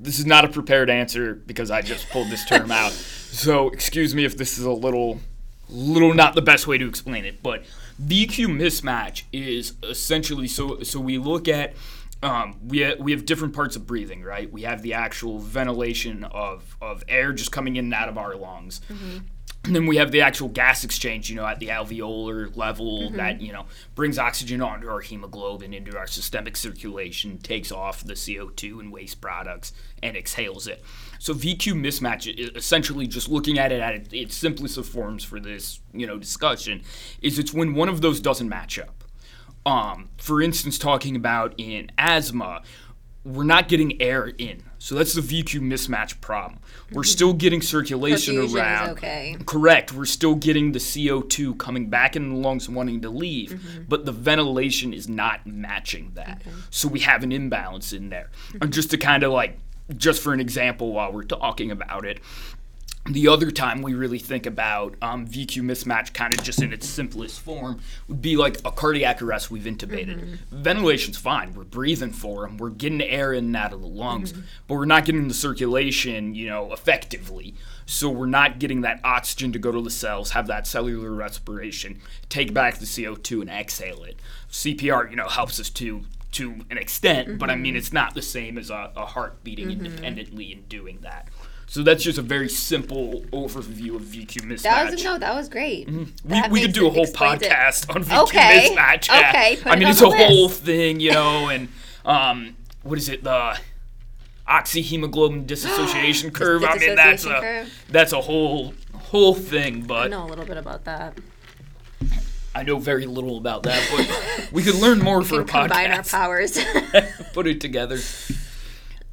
this 0.00 0.18
is 0.18 0.26
not 0.26 0.44
a 0.44 0.48
prepared 0.48 0.90
answer 0.90 1.34
because 1.34 1.70
I 1.70 1.82
just 1.82 2.08
pulled 2.10 2.28
this 2.28 2.44
term 2.44 2.70
out. 2.70 2.92
So 3.28 3.68
excuse 3.68 4.14
me 4.14 4.24
if 4.24 4.38
this 4.38 4.56
is 4.56 4.64
a 4.64 4.72
little, 4.72 5.20
little 5.68 6.14
not 6.14 6.34
the 6.34 6.42
best 6.42 6.66
way 6.66 6.78
to 6.78 6.88
explain 6.88 7.24
it, 7.24 7.42
but 7.42 7.64
VQ 8.02 8.46
mismatch 8.46 9.24
is 9.32 9.74
essentially 9.82 10.46
so. 10.48 10.82
So 10.82 11.00
we 11.00 11.18
look 11.18 11.48
at 11.48 11.74
um, 12.22 12.56
we 12.66 12.82
ha- 12.82 12.96
we 12.98 13.12
have 13.12 13.24
different 13.26 13.54
parts 13.54 13.76
of 13.76 13.86
breathing, 13.86 14.22
right? 14.22 14.50
We 14.52 14.62
have 14.62 14.82
the 14.82 14.94
actual 14.94 15.38
ventilation 15.38 16.24
of 16.24 16.76
of 16.80 17.04
air 17.08 17.32
just 17.32 17.52
coming 17.52 17.76
in 17.76 17.86
and 17.86 17.94
out 17.94 18.08
of 18.08 18.18
our 18.18 18.34
lungs. 18.36 18.80
And 19.64 19.74
then 19.74 19.86
we 19.86 19.96
have 19.96 20.12
the 20.12 20.22
actual 20.22 20.48
gas 20.48 20.82
exchange, 20.84 21.28
you 21.28 21.36
know, 21.36 21.44
at 21.44 21.58
the 21.58 21.66
alveolar 21.66 22.56
level 22.56 23.10
that, 23.10 23.42
you 23.42 23.52
know, 23.52 23.66
brings 23.94 24.18
oxygen 24.18 24.62
onto 24.62 24.88
our 24.88 25.00
hemoglobin, 25.00 25.74
into 25.74 25.98
our 25.98 26.06
systemic 26.06 26.56
circulation, 26.56 27.36
takes 27.38 27.70
off 27.70 28.02
the 28.04 28.14
CO2 28.14 28.80
and 28.80 28.90
waste 28.90 29.20
products, 29.20 29.72
and 30.02 30.16
exhales 30.16 30.68
it. 30.68 30.82
So 31.18 31.34
VQ 31.34 31.74
mismatch, 31.74 32.56
essentially 32.56 33.06
just 33.06 33.28
looking 33.28 33.58
at 33.58 33.72
it 33.72 33.80
at 33.80 33.94
its- 33.94 34.12
its 34.12 34.36
simplest 34.36 34.78
of 34.78 34.86
forms 34.86 35.22
for 35.24 35.38
this, 35.40 35.80
you 35.92 36.06
know, 36.06 36.18
discussion, 36.18 36.82
is 37.20 37.38
it's 37.38 37.52
when 37.52 37.74
one 37.74 37.88
of 37.90 38.00
those 38.00 38.20
doesn't 38.20 38.48
match 38.48 38.78
up. 38.78 39.04
Um, 39.66 40.08
for 40.16 40.40
instance, 40.40 40.78
talking 40.78 41.14
about 41.14 41.52
in 41.58 41.90
asthma, 41.98 42.62
we're 43.24 43.44
not 43.44 43.68
getting 43.68 44.00
air 44.00 44.32
in. 44.38 44.62
So 44.80 44.94
that's 44.94 45.12
the 45.14 45.20
VQ 45.20 45.60
mismatch 45.60 46.20
problem. 46.20 46.60
We're 46.92 47.02
still 47.04 47.32
getting 47.32 47.60
circulation 47.62 48.36
Perfusion 48.36 48.54
around. 48.56 48.88
okay. 48.90 49.36
Correct. 49.44 49.92
We're 49.92 50.04
still 50.04 50.34
getting 50.36 50.72
the 50.72 50.78
CO2 50.78 51.58
coming 51.58 51.90
back 51.90 52.14
in 52.16 52.28
the 52.30 52.36
lungs 52.36 52.68
wanting 52.68 53.00
to 53.02 53.10
leave, 53.10 53.50
Mm-hmm. 53.50 53.82
but 53.88 54.04
the 54.06 54.12
ventilation 54.12 54.92
is 54.94 55.08
not 55.08 55.46
matching 55.46 56.12
that. 56.14 56.42
So 56.70 56.86
we 56.88 57.00
have 57.00 57.22
an 57.24 57.32
imbalance 57.32 57.92
in 57.92 58.08
there. 58.10 58.30
And 58.60 58.72
just 58.72 58.90
to 58.92 58.96
kind 58.98 59.22
of 59.24 59.32
like, 59.32 59.58
just 59.96 60.22
for 60.22 60.32
an 60.32 60.40
example 60.40 60.92
while 60.92 61.12
we're 61.12 61.24
talking 61.24 61.70
about 61.70 62.04
it, 62.04 62.20
the 63.10 63.28
other 63.28 63.50
time 63.50 63.82
we 63.82 63.94
really 63.94 64.18
think 64.18 64.46
about 64.46 64.96
um, 65.02 65.26
VQ 65.26 65.62
mismatch, 65.62 66.12
kind 66.12 66.36
of 66.36 66.42
just 66.42 66.62
in 66.62 66.72
its 66.72 66.88
simplest 66.88 67.40
form, 67.40 67.80
would 68.08 68.20
be 68.22 68.36
like 68.36 68.58
a 68.64 68.70
cardiac 68.70 69.22
arrest 69.22 69.50
we've 69.50 69.64
intubated. 69.64 70.20
Mm-hmm. 70.20 70.62
Ventilation's 70.62 71.16
fine. 71.16 71.54
We're 71.54 71.64
breathing 71.64 72.12
for 72.12 72.42
them. 72.42 72.58
We're 72.58 72.70
getting 72.70 73.02
air 73.02 73.32
in 73.32 73.46
and 73.46 73.56
out 73.56 73.72
of 73.72 73.80
the 73.80 73.88
lungs, 73.88 74.32
mm-hmm. 74.32 74.42
but 74.66 74.74
we're 74.74 74.84
not 74.84 75.04
getting 75.04 75.28
the 75.28 75.34
circulation, 75.34 76.34
you 76.34 76.48
know, 76.48 76.72
effectively. 76.72 77.54
So 77.86 78.10
we're 78.10 78.26
not 78.26 78.58
getting 78.58 78.82
that 78.82 79.00
oxygen 79.02 79.52
to 79.52 79.58
go 79.58 79.72
to 79.72 79.80
the 79.80 79.90
cells, 79.90 80.30
have 80.30 80.46
that 80.48 80.66
cellular 80.66 81.10
respiration, 81.10 82.00
take 82.28 82.52
back 82.52 82.78
the 82.78 82.84
CO2 82.84 83.40
and 83.40 83.50
exhale 83.50 84.02
it. 84.04 84.18
CPR, 84.50 85.10
you 85.10 85.16
know, 85.16 85.28
helps 85.28 85.58
us 85.58 85.70
to 85.70 86.02
to 86.30 86.56
an 86.70 86.76
extent, 86.76 87.38
but 87.38 87.48
I 87.48 87.56
mean 87.56 87.72
mm-hmm. 87.72 87.78
it's 87.78 87.92
not 87.92 88.14
the 88.14 88.20
same 88.20 88.58
as 88.58 88.68
a, 88.68 88.92
a 88.94 89.06
heart 89.06 89.42
beating 89.42 89.70
independently 89.70 90.52
and 90.52 90.68
doing 90.68 90.98
that. 91.00 91.28
So 91.70 91.82
that's 91.82 92.02
just 92.02 92.16
a 92.18 92.22
very 92.22 92.48
simple 92.48 93.20
overview 93.30 93.96
of 93.96 94.02
VQ 94.02 94.40
mismatch. 94.42 94.62
That 94.62 94.90
was 94.90 95.04
no, 95.04 95.18
that 95.18 95.34
was 95.34 95.48
great. 95.50 95.86
we, 95.88 96.06
That 96.24 96.50
we 96.50 96.62
could 96.62 96.72
do 96.72 96.86
a 96.86 96.90
whole 96.90 97.02
explains 97.04 97.42
it. 97.42 97.50
podcast 97.50 97.94
on 97.94 98.04
VQ 98.04 98.22
Okay, 98.24 98.70
mismatch. 98.74 99.08
yeah. 99.08 99.28
okay, 99.28 99.56
put 99.62 99.72
I 99.72 99.76
mean 99.76 99.88
it's 99.88 100.00
a 100.00 100.10
whole 100.10 100.48
thing, 100.48 100.98
you 100.98 101.12
know, 101.12 101.48
and 101.50 101.68
um, 102.06 102.56
what 102.82 102.96
is 102.98 103.10
it? 103.10 103.22
The 103.22 103.58
oxyhemoglobin 104.48 105.46
dissociation 105.46 106.30
curve. 106.30 106.64
I 106.64 106.78
mean 106.78 106.94
that's 106.94 107.24
a 107.26 107.38
curve. 107.40 107.84
that's 107.90 108.12
a 108.14 108.20
whole 108.22 108.72
whole 108.94 109.34
thing, 109.34 109.82
but 109.82 110.04
I 110.06 110.08
know 110.08 110.24
a 110.24 110.28
little 110.28 110.46
bit 110.46 110.56
about 110.56 110.84
that. 110.86 111.18
I 112.54 112.62
know 112.62 112.78
very 112.78 113.04
little 113.06 113.36
about 113.36 113.62
that. 113.64 113.86
But 113.94 114.50
we 114.52 114.62
could 114.62 114.74
learn 114.76 115.00
more 115.00 115.22
for 115.22 115.42
a 115.42 115.44
Can 115.44 115.68
combine 115.68 115.90
our 115.92 115.98
podcast. 115.98 116.10
powers. 116.12 116.58
Put 117.34 117.46
it 117.46 117.60
together. 117.60 117.98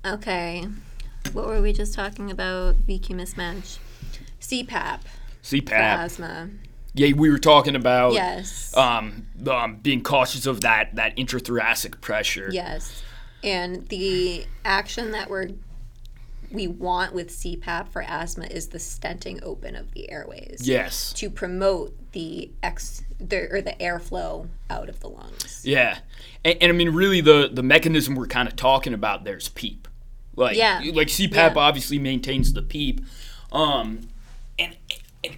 okay. 0.06 0.66
What 1.34 1.48
were 1.48 1.62
we 1.62 1.74
just 1.74 1.94
talking 1.94 2.32
about? 2.32 2.76
VQ 2.88 3.10
mismatch. 3.10 3.78
CPAP 4.42 5.00
CPAP. 5.44 5.72
asthma. 5.72 6.50
Yeah, 6.94 7.14
we 7.14 7.30
were 7.30 7.40
talking 7.40 7.76
about 7.76 8.14
Yes. 8.14 8.76
um, 8.78 9.28
um, 9.48 9.78
being 9.78 10.02
cautious 10.04 10.46
of 10.46 10.62
that 10.62 10.96
that 10.96 11.16
intrathoracic 11.18 12.00
pressure. 12.02 12.50
Yes. 12.52 13.04
And 13.44 13.88
the 13.90 14.46
action 14.64 15.12
that 15.12 15.30
we're 15.30 15.50
we 16.52 16.68
want 16.68 17.14
with 17.14 17.32
CPAP 17.32 17.90
for 17.90 18.02
asthma 18.04 18.46
is 18.46 18.68
the 18.68 18.78
stenting 18.78 19.42
open 19.44 19.76
of 19.76 19.92
the 19.92 20.10
airways 20.12 20.60
Yes. 20.64 21.12
to 21.14 21.30
promote 21.30 21.94
the 22.14 22.52
ex 22.64 23.02
the, 23.20 23.50
or 23.52 23.62
the 23.62 23.74
airflow 23.74 24.48
out 24.70 24.88
of 24.88 25.00
the 25.00 25.10
lungs. 25.10 25.62
Yeah, 25.66 25.98
and, 26.46 26.58
and 26.62 26.72
I 26.72 26.76
mean, 26.76 26.90
really, 26.92 27.20
the 27.22 27.50
the 27.52 27.64
mechanism 27.64 28.16
we're 28.16 28.28
kind 28.28 28.48
of 28.48 28.56
talking 28.56 28.94
about 28.94 29.24
there's 29.26 29.50
PEEP. 29.50 29.88
Like, 30.36 30.58
Yeah. 30.58 30.82
like 30.94 31.08
CPAP 31.08 31.34
Yeah. 31.56 31.62
obviously 31.62 32.00
maintains 32.00 32.54
the 32.54 32.62
PEEP, 32.62 33.02
um, 33.52 34.02
and, 34.60 34.76
and 35.24 35.38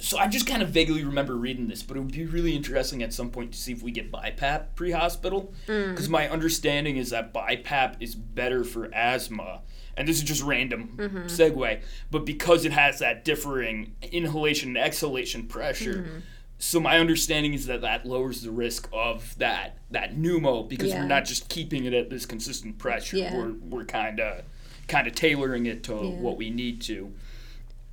so 0.00 0.16
I 0.18 0.28
just 0.28 0.46
kind 0.46 0.62
of 0.62 0.68
vaguely 0.70 1.04
remember 1.04 1.36
reading 1.36 1.68
this, 1.68 1.82
but 1.82 1.96
it 1.96 2.00
would 2.00 2.12
be 2.12 2.26
really 2.26 2.54
interesting 2.54 3.02
at 3.02 3.12
some 3.12 3.30
point 3.30 3.52
to 3.52 3.58
see 3.58 3.72
if 3.72 3.82
we 3.82 3.90
get 3.90 4.12
BiPAP 4.12 4.74
pre-hospital, 4.76 5.52
Mm. 5.66 5.90
because 5.90 6.08
my 6.08 6.28
understanding 6.28 6.96
is 6.96 7.10
that 7.10 7.32
BiPAP 7.34 7.96
is 8.00 8.14
better 8.14 8.64
for 8.64 8.92
asthma. 8.94 9.62
And 9.96 10.06
this 10.06 10.18
is 10.18 10.22
just 10.22 10.42
random 10.44 10.94
Mm-hmm. 10.96 11.26
segue, 11.26 11.82
but 12.12 12.24
because 12.24 12.64
it 12.64 12.70
has 12.72 13.00
that 13.00 13.24
differing 13.24 13.94
inhalation 14.02 14.68
and 14.70 14.78
exhalation 14.78 15.46
pressure, 15.46 15.94
Mm-hmm. 15.94 16.18
So 16.58 16.80
my 16.80 16.98
understanding 16.98 17.54
is 17.54 17.66
that 17.66 17.82
that 17.82 18.04
lowers 18.04 18.42
the 18.42 18.50
risk 18.50 18.88
of 18.92 19.36
that 19.38 19.78
that 19.90 20.16
pneumo 20.16 20.68
because 20.68 20.88
Yeah. 20.88 21.00
we're 21.02 21.08
not 21.08 21.24
just 21.24 21.48
keeping 21.48 21.84
it 21.84 21.94
at 21.94 22.10
this 22.10 22.26
consistent 22.26 22.78
pressure. 22.78 23.16
Yeah. 23.16 23.36
We're 23.36 23.52
we're 23.52 23.84
kind 23.84 24.20
of 24.20 24.42
kind 24.88 25.06
of 25.06 25.14
tailoring 25.14 25.66
it 25.66 25.84
to 25.84 25.94
what 25.94 26.36
we 26.36 26.50
need 26.50 26.80
to. 26.82 27.12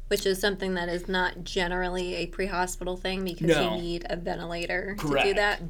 Which 0.07 0.25
is 0.25 0.39
something 0.39 0.75
that 0.75 0.89
is 0.89 1.07
not 1.07 1.43
generally 1.43 2.15
a 2.15 2.27
pre-hospital 2.27 2.95
thing 2.95 3.23
because 3.23 3.47
No. 3.47 3.75
you 3.75 3.81
need 3.81 4.05
a 4.09 4.15
ventilator 4.15 4.95
to 4.99 5.19
do 5.23 5.33
that. 5.35 5.61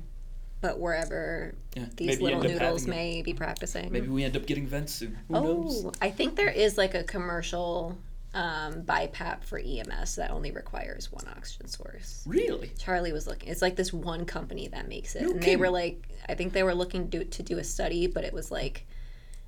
But 0.61 0.79
wherever 0.79 1.53
Yeah, 1.75 1.85
these 1.95 2.07
maybe 2.07 2.23
little 2.23 2.43
noodles 2.43 2.87
may 2.87 3.21
be 3.21 3.33
practicing. 3.33 3.91
Maybe 3.91 4.07
we 4.07 4.23
end 4.23 4.35
up 4.35 4.45
getting 4.45 4.67
vents 4.67 4.93
soon. 4.93 5.17
Who 5.27 5.35
oh, 5.35 5.43
knows? 5.43 5.85
Oh, 5.85 5.91
I 6.01 6.11
think 6.11 6.35
there 6.35 6.49
is 6.49 6.77
like 6.77 6.95
a 6.95 7.03
commercial 7.03 7.97
um, 8.35 8.83
BiPAP 8.83 9.43
for 9.43 9.57
EMS 9.57 10.15
that 10.17 10.29
only 10.29 10.51
requires 10.51 11.11
one 11.11 11.25
oxygen 11.35 11.67
source. 11.67 12.21
Really? 12.27 12.69
Charlie 12.77 13.11
was 13.13 13.25
looking. 13.27 13.49
It's 13.49 13.61
like 13.61 13.75
this 13.75 13.91
one 13.93 14.25
company 14.25 14.67
that 14.67 14.87
makes 14.87 15.15
it, 15.15 15.23
No 15.23 15.31
and 15.31 15.41
they 15.41 15.55
were 15.55 15.69
like, 15.69 16.07
I 16.29 16.35
think 16.35 16.53
they 16.53 16.61
were 16.63 16.75
looking 16.75 17.09
to 17.11 17.23
to 17.25 17.41
do 17.43 17.57
a 17.57 17.63
study, 17.63 18.07
but 18.07 18.23
it 18.23 18.33
was 18.33 18.51
like 18.51 18.85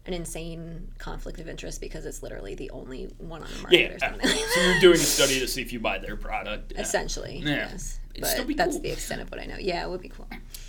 an 0.05 0.13
insane 0.13 0.87
conflict 0.99 1.37
of 1.41 1.49
interest 1.49 1.81
because 1.81 2.05
it's 2.05 2.23
literally 2.23 2.55
the 2.55 2.69
only 2.69 3.09
one 3.17 3.43
on 3.43 3.49
the 3.53 3.61
market 3.61 3.79
Yeah. 3.81 3.95
or 3.95 3.99
something. 3.99 4.29
so 4.29 4.61
you're 4.61 4.79
doing 4.79 4.95
a 4.95 4.99
study 4.99 5.37
to 5.41 5.47
see 5.49 5.61
if 5.61 5.73
you 5.73 5.81
buy 5.81 5.97
their 5.97 6.15
product. 6.15 6.71
Yeah. 6.73 6.81
Essentially, 6.81 7.39
Yeah. 7.43 7.69
yes. 7.71 7.99
It'd 8.15 8.47
But 8.47 8.57
that's 8.57 8.71
cool. 8.75 8.81
the 8.81 8.91
extent 8.91 9.21
of 9.21 9.29
what 9.29 9.41
I 9.41 9.45
know. 9.45 9.57
Yeah, 9.59 9.83
it 9.85 9.89
would 9.89 10.01
be 10.01 10.09
cool. 10.09 10.27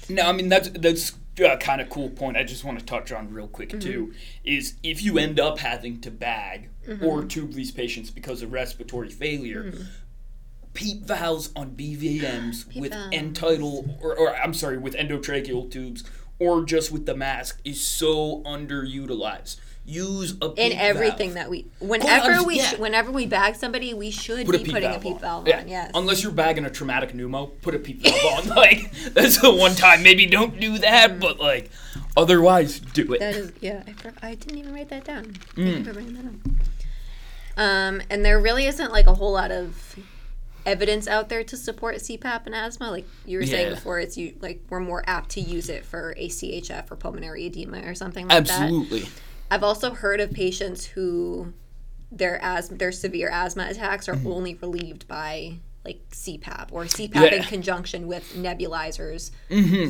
No, 0.08 0.22
I 0.28 0.32
mean 0.32 0.48
that's 0.48 0.68
that's 0.70 1.12
a 1.46 1.56
kind 1.56 1.80
of 1.80 1.88
cool 1.90 2.08
point. 2.10 2.36
I 2.36 2.42
just 2.44 2.64
want 2.64 2.78
to 2.78 2.84
touch 2.84 3.12
on 3.12 3.32
real 3.32 3.48
quick 3.48 3.70
Mm-hmm. 3.70 3.78
too. 3.80 4.12
Is 4.44 4.74
if 4.82 5.02
you 5.02 5.18
end 5.18 5.38
up 5.40 5.58
having 5.58 6.00
to 6.02 6.10
bag 6.10 6.70
Mm-hmm. 6.86 7.04
or 7.04 7.22
tube 7.24 7.52
these 7.52 7.70
patients 7.70 8.10
because 8.10 8.42
of 8.42 8.52
respiratory 8.52 9.10
failure, 9.10 9.64
Mm-hmm. 9.64 9.82
PEEP 10.74 11.02
valves 11.02 11.50
on 11.56 11.72
BVMs 11.72 12.74
with 12.80 12.92
valves. 12.92 13.08
end 13.16 13.34
tidal 13.36 13.98
or, 14.00 14.16
or 14.16 14.36
I'm 14.36 14.54
sorry 14.54 14.78
with 14.78 14.94
endotracheal 14.94 15.70
tubes 15.70 16.04
or 16.38 16.64
just 16.64 16.92
with 16.92 17.04
the 17.06 17.16
mask 17.16 17.60
is 17.64 17.80
so 17.80 18.42
underutilized. 18.44 19.56
Use 19.90 20.34
a 20.42 20.52
In 20.52 20.72
everything 20.72 21.30
valve. 21.30 21.34
that 21.46 21.50
we, 21.50 21.66
whenever 21.80 22.26
honest, 22.32 22.46
we, 22.46 22.56
yeah. 22.58 22.64
sh- 22.72 22.78
whenever 22.78 23.10
we 23.10 23.24
bag 23.26 23.56
somebody, 23.56 23.94
we 23.94 24.10
should 24.10 24.44
Put 24.44 24.62
be 24.62 24.70
putting 24.70 24.94
a 24.94 24.98
peep 24.98 25.14
on. 25.14 25.18
valve 25.20 25.48
yeah. 25.48 25.60
on. 25.60 25.68
Yes. 25.68 25.90
Unless 25.94 26.22
you're 26.22 26.30
bagging 26.32 26.66
a 26.66 26.70
traumatic 26.70 27.12
pneumo, 27.12 27.50
put 27.62 27.74
a 27.74 27.78
PEEP 27.78 28.02
valve 28.02 28.50
on. 28.50 28.56
Like 28.56 28.90
that's 29.14 29.40
the 29.40 29.50
one 29.54 29.74
time. 29.74 30.02
Maybe 30.02 30.26
don't 30.26 30.60
do 30.60 30.76
that, 30.78 31.18
but 31.18 31.40
like 31.40 31.70
otherwise 32.18 32.80
do 32.80 33.14
it. 33.14 33.20
That 33.20 33.34
is, 33.34 33.52
yeah. 33.62 33.82
I, 34.22 34.28
I 34.30 34.34
didn't 34.34 34.58
even 34.58 34.74
write 34.74 34.90
that 34.90 35.04
down. 35.04 35.24
Thank 35.54 35.56
Mm. 35.68 35.78
you 35.78 35.84
for 35.84 35.92
bringing 35.94 36.14
that 36.14 36.26
up. 36.26 36.34
Um, 37.56 38.02
and 38.10 38.24
there 38.24 38.38
really 38.38 38.66
isn't 38.66 38.92
like 38.92 39.06
a 39.06 39.14
whole 39.14 39.32
lot 39.32 39.50
of 39.50 39.96
evidence 40.66 41.08
out 41.08 41.30
there 41.30 41.42
to 41.44 41.56
support 41.56 41.96
CPAP 41.96 42.44
and 42.46 42.54
asthma. 42.54 42.90
Like 42.90 43.06
you 43.24 43.38
were 43.38 43.46
saying 43.46 43.74
before, 43.74 43.98
it's 44.00 44.18
you 44.18 44.34
like 44.40 44.60
we're 44.68 44.80
more 44.80 45.02
apt 45.06 45.30
to 45.30 45.40
use 45.40 45.68
it 45.70 45.84
for 45.86 46.14
ACHF 46.20 46.90
or 46.90 46.96
pulmonary 46.96 47.46
edema 47.46 47.80
or 47.88 47.94
something 47.94 48.28
like 48.28 48.44
that. 48.46 48.60
Absolutely. 48.60 49.08
I've 49.50 49.62
also 49.62 49.92
heard 49.92 50.20
of 50.20 50.32
patients 50.32 50.84
who 50.86 51.52
their 52.10 52.38
asthma, 52.42 52.76
their 52.78 52.92
severe 52.92 53.28
asthma 53.30 53.66
attacks 53.68 54.08
are 54.08 54.18
only 54.24 54.54
relieved 54.54 55.06
by 55.08 55.58
like 55.84 56.08
CPAP 56.10 56.68
or 56.70 56.84
CPAP 56.84 57.32
in 57.32 57.40
Mm-hmm. 57.40 57.48
Conjunction 57.48 58.06
with 58.06 58.34
nebulizers 58.34 59.30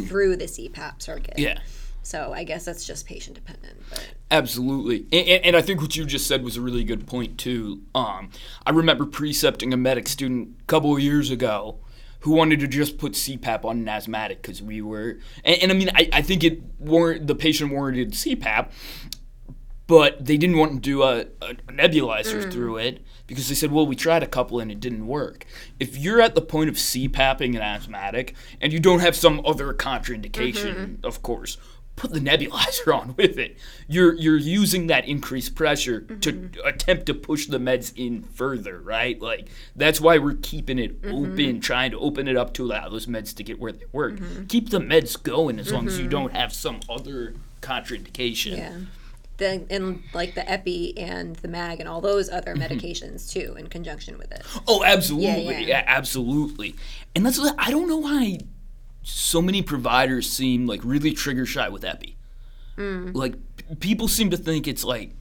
through 0.07 0.37
the 0.37 0.45
CPAP 0.45 1.03
circuit. 1.03 1.39
Yeah. 1.39 1.59
So 2.03 2.33
I 2.33 2.45
guess 2.45 2.65
that's 2.65 2.87
just 2.87 3.07
patient 3.07 3.35
dependent. 3.35 3.77
But 3.91 4.15
Absolutely, 4.31 5.07
and, 5.13 5.29
and, 5.29 5.45
and 5.47 5.57
I 5.57 5.63
think 5.63 5.83
what 5.83 5.95
you 5.97 6.07
just 6.07 6.27
said 6.27 6.43
was 6.43 6.57
a 6.57 6.61
really 6.61 6.85
good 6.85 7.07
point 7.07 7.37
too. 7.37 7.83
Um, 7.95 8.31
I 8.65 8.71
remember 8.71 9.05
precepting 9.05 9.75
a 9.75 9.77
medic 9.77 10.09
student 10.09 10.57
a 10.61 10.65
couple 10.65 10.95
of 10.95 11.01
years 11.01 11.31
ago 11.31 11.81
who 12.21 12.33
wanted 12.33 12.61
to 12.61 12.67
just 12.67 12.99
put 12.99 13.13
CPAP 13.13 13.65
on 13.65 13.79
an 13.79 13.89
asthmatic 13.89 14.41
because 14.43 14.63
we 14.63 14.81
were, 14.81 15.19
and, 15.45 15.63
and 15.63 15.71
I 15.71 15.75
mean, 15.75 15.91
I, 15.95 16.09
I 16.13 16.23
think 16.23 16.45
it 16.45 16.63
warrant 16.79 17.27
the 17.27 17.35
patient 17.35 17.73
warranted 17.73 18.13
CPAP, 18.13 18.71
but 19.89 20.25
they 20.25 20.37
didn't 20.37 20.59
want 20.59 20.75
to 20.75 20.79
do 20.79 21.03
a, 21.03 21.23
a 21.43 21.55
nebulizer 21.73 22.45
mm. 22.45 22.53
through 22.53 22.77
it 22.77 23.03
because 23.27 23.49
they 23.49 23.55
said, 23.55 23.73
well, 23.73 23.87
we 23.87 23.97
tried 23.97 24.23
a 24.23 24.27
couple 24.27 24.61
and 24.61 24.71
it 24.71 24.81
didn't 24.81 25.07
work. 25.07 25.47
If 25.81 25.97
you're 25.97 26.21
at 26.21 26.35
the 26.35 26.43
point 26.43 26.69
of 26.69 26.77
CPAPing 26.77 27.57
an 27.57 27.63
asthmatic 27.63 28.35
and 28.61 28.73
you 28.73 28.81
don't 28.81 29.01
have 29.01 29.17
some 29.17 29.41
other 29.45 29.73
contraindication, 29.73 30.75
mm-hmm. 30.75 31.07
of 31.07 31.23
course, 31.23 31.57
put 31.97 32.13
the 32.13 32.21
nebulizer 32.21 32.95
on 33.01 33.15
with 33.17 33.39
it. 33.39 33.57
You're 33.89 34.15
you're 34.15 34.37
using 34.37 34.89
that 34.89 35.09
increased 35.09 35.55
pressure 35.55 36.03
to 36.03 36.33
mm-hmm. 36.33 36.67
attempt 36.67 37.07
to 37.07 37.15
push 37.15 37.47
the 37.47 37.59
meds 37.59 37.93
in 37.97 38.23
further, 38.23 38.81
right? 38.81 39.21
Like 39.21 39.49
that's 39.75 40.03
why 40.03 40.19
we're 40.19 40.39
keeping 40.41 40.79
it 40.79 41.01
mm-hmm. 41.01 41.33
open, 41.33 41.61
trying 41.61 41.93
to 41.93 41.99
open 41.99 42.29
it 42.29 42.37
up 42.37 42.53
to 42.55 42.65
allow 42.65 42.91
those 42.91 43.07
meds 43.07 43.35
to 43.37 43.43
get 43.43 43.59
where 43.59 43.73
they 43.73 43.87
work. 43.93 44.21
Keep 44.49 44.69
the 44.69 44.81
meds 44.81 45.21
going 45.21 45.59
as 45.59 45.73
long 45.73 45.87
as 45.87 45.99
you 45.99 46.09
don't 46.09 46.35
have 46.35 46.53
some 46.53 46.81
other 46.91 47.35
contraindication. 47.63 48.57
Yeah. 48.59 48.79
The, 49.39 49.65
and 49.71 50.03
like 50.13 50.35
the 50.35 50.49
epi 50.51 50.99
and 50.99 51.37
the 51.37 51.49
mag 51.49 51.79
and 51.81 51.89
all 51.89 52.01
those 52.01 52.29
other 52.29 52.55
medications 52.57 53.31
too 53.31 53.55
in 53.57 53.69
conjunction 53.69 54.19
with 54.19 54.33
it. 54.33 54.43
Oh, 54.67 54.83
absolutely. 54.85 55.45
yeah. 55.45 55.59
Yeah, 55.59 55.85
absolutely. 55.87 56.75
And 57.15 57.25
that's 57.25 57.39
what 57.39 57.55
I 57.57 57.71
don't 57.71 57.89
know 57.89 57.99
why 57.99 58.41
so 59.03 59.41
many 59.41 59.63
providers 59.63 60.29
seem 60.29 60.67
like 60.67 60.81
really 60.85 61.13
trigger 61.13 61.47
shy 61.47 61.69
with 61.69 61.85
epi. 61.85 62.17
Mm. 62.77 63.15
Like 63.15 63.35
p- 63.57 63.75
people 63.77 64.09
seem 64.09 64.31
to 64.31 64.37
think 64.37 64.67
it's 64.67 64.85
like 64.85 65.13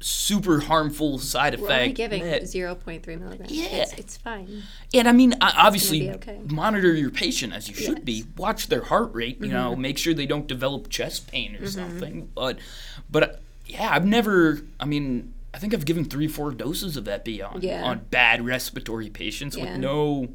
super 0.00 0.60
harmful 0.60 1.18
side 1.18 1.58
We're 1.58 1.70
only 1.70 1.92
giving 1.92 2.22
med. 2.22 2.42
0.3 2.42 3.20
milligrams. 3.20 3.50
Yeah. 3.52 3.66
It's, 3.66 3.92
it's 3.94 4.16
fine. 4.16 4.62
And 4.94 5.08
I 5.08 5.12
mean, 5.12 5.34
obviously, 5.40 6.10
okay. 6.10 6.40
monitor 6.44 6.94
your 6.94 7.10
patient 7.10 7.52
as 7.52 7.68
you 7.68 7.74
should 7.74 8.04
be. 8.04 8.12
Yes. 8.12 8.24
Mm-hmm. 8.24 8.40
Watch 8.40 8.66
their 8.68 8.82
heart 8.82 9.14
rate. 9.14 9.40
You 9.40 9.48
know, 9.48 9.76
make 9.76 9.98
sure 9.98 10.14
they 10.14 10.26
don't 10.26 10.46
develop 10.46 10.88
chest 10.88 11.28
pain 11.28 11.56
or 11.56 11.66
something. 11.66 12.30
But, 12.34 12.58
but 13.10 13.42
yeah, 13.68 13.88
I've 13.92 14.04
never. 14.06 14.60
I 14.80 14.84
mean, 14.86 15.34
I 15.54 15.58
think 15.58 15.74
I've 15.74 15.84
given 15.84 16.04
three, 16.04 16.28
four 16.28 16.50
doses 16.52 16.96
of 16.96 17.06
epi 17.08 17.40
on 17.42 17.60
Yeah. 17.62 17.84
on 17.84 18.00
bad 18.10 18.44
respiratory 18.44 19.10
patients 19.10 19.56
Yeah. 19.56 19.64
Mm-hmm. 19.64 19.72
with 19.74 19.80
no, 19.82 20.28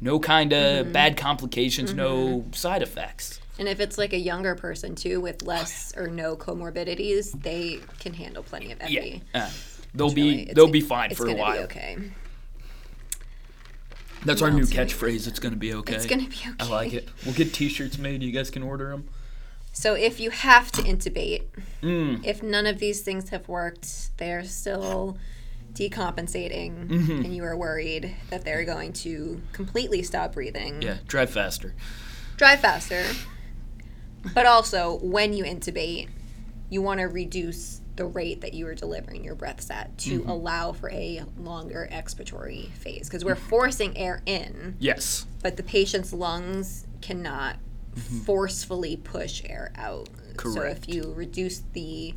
no 0.00 0.18
kind 0.20 0.52
of 0.52 0.92
bad 0.92 1.16
complications, 1.16 1.94
no 1.94 2.44
side 2.52 2.82
effects. 2.82 3.40
And 3.58 3.68
if 3.68 3.80
it's 3.80 3.96
like 3.96 4.12
a 4.12 4.18
younger 4.18 4.54
person 4.54 4.94
too 4.94 5.20
with 5.20 5.42
less 5.42 5.94
or 5.96 6.08
no 6.08 6.36
comorbidities, 6.36 7.40
they 7.42 7.80
can 8.00 8.12
handle 8.12 8.42
plenty 8.42 8.70
of 8.72 8.80
epi. 8.82 9.22
Yeah, 9.34 9.44
uh, 9.44 9.50
they'll 9.94 10.10
Really, 10.10 10.44
be 10.46 10.52
they'll 10.52 10.68
be 10.70 10.82
fine 10.82 11.14
for 11.14 11.26
a 11.28 11.34
while. 11.34 11.52
Be 11.56 11.58
okay. 11.64 11.96
That's 14.24 14.42
our 14.42 14.50
new 14.50 14.60
else 14.60 14.70
do 14.70 14.78
we- 14.78 14.84
catchphrase. 14.84 15.26
It's 15.28 15.38
gonna 15.38 15.56
be 15.56 15.72
okay. 15.74 15.94
It's 15.94 16.06
gonna 16.06 16.22
be 16.28 16.36
okay. 16.36 16.50
I 16.60 16.68
like 16.68 16.92
it. 16.92 17.08
We'll 17.24 17.34
get 17.34 17.52
T-shirts 17.54 17.96
made. 17.98 18.22
You 18.22 18.32
guys 18.32 18.50
can 18.50 18.62
order 18.62 18.90
them. 18.90 19.08
So 19.78 19.92
if 19.92 20.20
you 20.20 20.30
have 20.30 20.72
to 20.72 20.80
intubate, 20.82 21.42
Mm. 21.82 22.24
if 22.24 22.42
none 22.42 22.66
of 22.66 22.78
these 22.78 23.02
things 23.02 23.28
have 23.28 23.46
worked, 23.46 24.16
they're 24.16 24.42
still 24.42 25.18
decompensating, 25.74 26.88
Mm-hmm. 26.88 27.24
and 27.26 27.36
you 27.36 27.44
are 27.44 27.54
worried 27.54 28.16
that 28.30 28.42
they're 28.42 28.64
going 28.64 28.94
to 28.94 29.42
completely 29.52 30.02
stop 30.02 30.32
breathing. 30.32 30.80
Yeah, 30.80 30.96
drive 31.06 31.28
faster. 31.28 31.74
Drive 32.38 32.60
faster. 32.60 33.04
But 34.34 34.46
also, 34.46 34.98
when 35.02 35.34
you 35.34 35.44
intubate, 35.44 36.08
you 36.70 36.80
want 36.80 37.00
to 37.00 37.04
reduce 37.06 37.82
the 37.96 38.06
rate 38.06 38.40
that 38.40 38.54
you 38.54 38.66
are 38.66 38.74
delivering 38.74 39.24
your 39.24 39.34
breaths 39.34 39.70
at 39.70 39.96
to 39.98 40.20
Mm-hmm. 40.20 40.28
allow 40.30 40.72
for 40.72 40.90
a 40.90 41.22
longer 41.38 41.86
expiratory 41.92 42.70
phase. 42.72 43.08
Because 43.10 43.26
we're 43.26 43.34
forcing 43.36 43.96
air 43.98 44.22
in, 44.24 44.76
Yes. 44.78 45.26
but 45.42 45.58
the 45.58 45.62
patient's 45.62 46.14
lungs 46.14 46.86
cannot 47.02 47.56
forcefully 48.24 48.96
push 48.96 49.42
air 49.48 49.72
out. 49.76 50.08
So 50.08 50.48
Mm-hmm. 50.50 50.66
If 50.68 50.88
you 50.88 51.12
reduce 51.16 51.62
the 51.72 52.14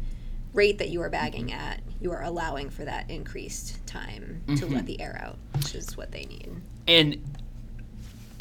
rate 0.54 0.78
that 0.80 0.90
you 0.90 1.02
are 1.02 1.10
bagging 1.10 1.54
at, 1.54 1.80
you 2.02 2.12
are 2.12 2.22
allowing 2.24 2.70
for 2.70 2.84
that 2.86 3.10
increased 3.10 3.86
time 3.88 4.42
to 4.48 4.54
Mm-hmm. 4.54 4.74
let 4.76 4.86
the 4.86 5.00
air 5.00 5.18
out, 5.24 5.38
which 5.56 5.74
is 5.76 5.96
what 5.96 6.12
they 6.12 6.26
need. 6.26 6.50
and 6.88 7.18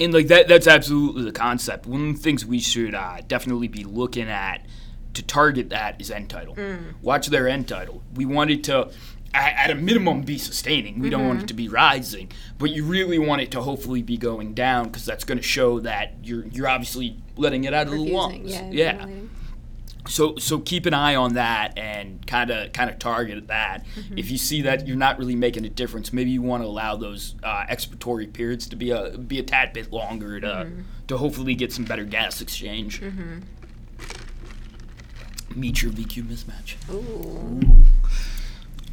and 0.01 0.15
like 0.15 0.29
that 0.29 0.47
that's 0.49 0.67
absolutely 0.69 1.25
the 1.25 1.33
concept 1.33 1.85
one 1.87 2.11
of 2.11 2.17
the 2.17 2.23
things 2.23 2.47
we 2.47 2.61
should 2.61 2.95
uh, 2.95 3.19
definitely 3.27 3.67
be 3.67 3.83
looking 3.85 4.29
at 4.29 4.65
to 5.15 5.23
target 5.25 5.71
that 5.71 6.01
is 6.01 6.09
end 6.11 6.31
tidal 6.31 6.57
watch 7.03 7.27
their 7.29 7.49
end 7.49 7.67
tidal 7.67 8.01
we 8.15 8.25
want 8.25 8.49
it 8.49 8.63
to 8.63 8.89
at, 9.35 9.55
at 9.57 9.71
a 9.73 9.75
minimum 9.75 10.21
be 10.23 10.39
sustaining 10.39 11.01
we 11.01 11.11
don't 11.11 11.27
want 11.27 11.43
it 11.43 11.49
to 11.49 11.55
be 11.55 11.69
rising 11.69 12.31
but 12.59 12.71
you 12.71 12.85
really 12.85 13.19
want 13.19 13.43
it 13.43 13.51
to 13.51 13.61
hopefully 13.61 14.01
be 14.03 14.17
going 14.17 14.55
down 14.55 14.85
because 14.85 15.05
that's 15.05 15.25
going 15.25 15.39
to 15.39 15.43
show 15.43 15.81
that 15.81 16.15
you're 16.23 16.47
you're 16.47 16.69
obviously 16.69 17.17
letting 17.39 17.65
it 17.65 17.73
out 17.73 17.87
of 17.87 17.93
the 17.93 17.99
lungs 17.99 18.51
yeah, 18.51 18.71
yeah 18.71 19.07
so 20.09 20.37
so 20.37 20.59
keep 20.59 20.87
an 20.87 20.95
eye 20.95 21.15
on 21.15 21.35
that 21.35 21.79
and 21.79 22.27
kind 22.27 22.51
of 22.51 22.73
kind 22.73 22.91
of 22.91 22.99
target 22.99 23.47
that. 23.49 23.85
Mm-hmm. 23.95 24.19
If 24.19 24.31
you 24.31 24.39
see 24.39 24.63
that 24.63 24.87
you're 24.87 24.97
not 24.97 25.19
really 25.19 25.37
making 25.37 25.65
a 25.65 25.69
difference, 25.69 26.13
maybe 26.13 26.31
you 26.31 26.43
want 26.43 26.63
to 26.63 26.67
allow 26.67 26.97
those 26.97 27.35
uh, 27.43 27.65
expiratory 27.69 28.33
periods 28.33 28.67
to 28.69 28.77
be 28.77 28.91
a 28.91 29.17
be 29.19 29.39
a 29.39 29.43
tad 29.43 29.73
bit 29.73 29.93
longer 29.93 30.41
to 30.41 30.47
mm-hmm. 30.47 30.81
to 31.09 31.19
hopefully 31.19 31.55
get 31.55 31.73
some 31.73 31.85
better 31.85 32.05
gas 32.05 32.41
exchange. 32.41 33.01
Mm-hmm. 33.01 33.41
Meet 35.55 35.83
your 35.83 35.93
VQ 35.93 36.25
mismatch. 36.25 36.77
Ooh. 36.93 37.85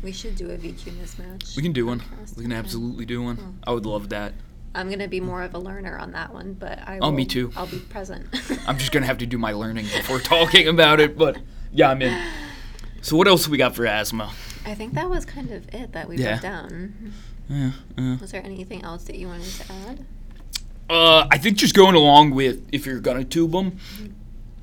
We 0.04 0.12
should 0.12 0.36
do 0.36 0.50
a 0.52 0.58
VQ 0.58 0.92
mismatch. 0.94 1.56
We 1.56 1.64
can 1.64 1.74
do 1.74 1.86
one. 1.86 2.02
We 2.36 2.44
can 2.44 2.52
absolutely 2.52 3.06
do 3.06 3.24
one. 3.24 3.38
Oh. 3.42 3.72
I 3.72 3.74
would 3.74 3.86
love 3.86 4.10
that. 4.10 4.34
I'm 4.76 4.90
gonna 4.90 5.08
be 5.08 5.20
more 5.22 5.42
of 5.44 5.54
a 5.56 5.60
learner 5.60 5.98
on 5.98 6.12
that 6.12 6.34
one, 6.34 6.54
but 6.54 6.80
I. 6.88 7.00
Oh, 7.00 7.12
me 7.12 7.26
too. 7.26 7.52
I'll 7.56 7.66
be 7.68 7.80
present. 7.80 8.28
I'm 8.68 8.78
just 8.78 8.92
gonna 8.92 9.06
have 9.06 9.18
to 9.20 9.26
do 9.26 9.38
my 9.38 9.54
learning 9.54 9.86
before 9.86 10.20
talking 10.36 10.68
about 10.68 11.00
it, 11.00 11.18
but 11.18 11.38
yeah, 11.72 11.90
I'm 11.90 12.02
in. 12.02 12.22
So 13.02 13.16
what 13.16 13.28
else 13.28 13.48
we 13.48 13.58
got 13.58 13.76
for 13.76 13.86
asthma? 13.86 14.32
I 14.66 14.74
think 14.76 14.94
that 14.94 15.10
was 15.10 15.26
kind 15.26 15.52
of 15.52 15.68
it 15.74 15.92
that 15.94 16.08
we 16.10 16.18
Yeah. 16.18 16.34
broke 16.34 16.42
down. 16.42 17.14
Yeah, 17.50 17.72
yeah. 17.98 18.18
Was 18.20 18.32
there 18.32 18.44
anything 18.44 18.84
else 18.84 19.04
that 19.06 19.16
you 19.16 19.28
wanted 19.28 19.46
to 19.52 19.72
add? 19.88 20.06
Uh, 20.90 21.28
I 21.32 21.38
think 21.38 21.58
just 21.58 21.74
going 21.76 21.96
along 21.96 22.32
with 22.32 22.68
if 22.72 22.86
you're 22.86 23.00
gonna 23.00 23.24
tube 23.24 23.52
them, 23.52 23.78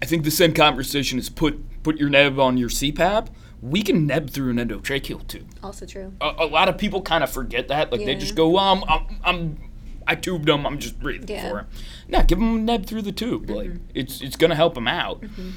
I 0.01 0.07
think 0.07 0.25
the 0.25 0.31
same 0.31 0.53
conversation 0.53 1.19
is 1.19 1.29
put 1.29 1.83
put 1.83 1.97
your 1.99 2.09
neb 2.11 2.39
on 2.39 2.57
your 2.59 2.69
CPAP. 2.69 3.29
We 3.61 3.83
can 3.83 4.07
neb 4.09 4.31
through 4.31 4.51
an 4.51 4.57
endotracheal 4.57 5.27
tube. 5.29 5.47
Also 5.63 5.87
true. 5.87 6.13
A, 6.21 6.33
a 6.41 6.47
lot 6.47 6.69
of 6.69 6.77
people 6.77 7.01
kind 7.03 7.23
of 7.23 7.31
forget 7.31 7.69
that. 7.69 7.93
Like 7.93 8.05
they 8.05 8.17
just 8.17 8.35
go, 8.35 8.49
well, 8.49 8.65
I'm, 8.65 8.85
I'm, 8.89 9.17
I'm 9.25 9.59
I 10.07 10.15
tubed 10.15 10.47
them. 10.47 10.67
I'm 10.67 10.79
just 10.79 11.01
breathing 11.01 11.29
Yeah. 11.29 11.49
for 11.49 11.59
him. 11.61 11.67
No, 12.09 12.23
give 12.23 12.39
him 12.39 12.57
a 12.57 12.59
neb 12.59 12.87
through 12.87 13.03
the 13.03 13.13
tube. 13.13 13.49
Like 13.49 13.71
mm-hmm. 13.71 13.85
it's 13.95 14.21
it's 14.21 14.37
gonna 14.37 14.55
help 14.55 14.77
him 14.77 14.89
out. 14.89 15.21
Mm-hmm. 15.21 15.51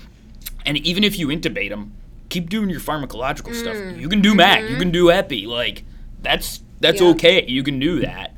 And 0.65 0.77
even 0.77 1.03
if 1.03 1.17
you 1.19 1.27
intubate 1.27 1.69
him, 1.69 1.93
keep 2.29 2.49
doing 2.49 2.69
your 2.69 2.79
pharmacological 2.79 3.51
mm. 3.51 3.55
stuff. 3.55 3.99
You 3.99 4.09
can 4.09 4.21
do 4.21 4.33
MAG. 4.33 4.63
You 4.63 4.77
can 4.77 4.85
mm-hmm. 4.85 4.91
do 4.91 5.11
epi. 5.11 5.45
Like 5.45 5.83
that's 6.21 6.61
that's 6.79 7.01
Yeah. 7.01 7.09
okay. 7.09 7.45
You 7.45 7.63
can 7.63 7.79
do 7.79 7.99
that. 8.01 8.35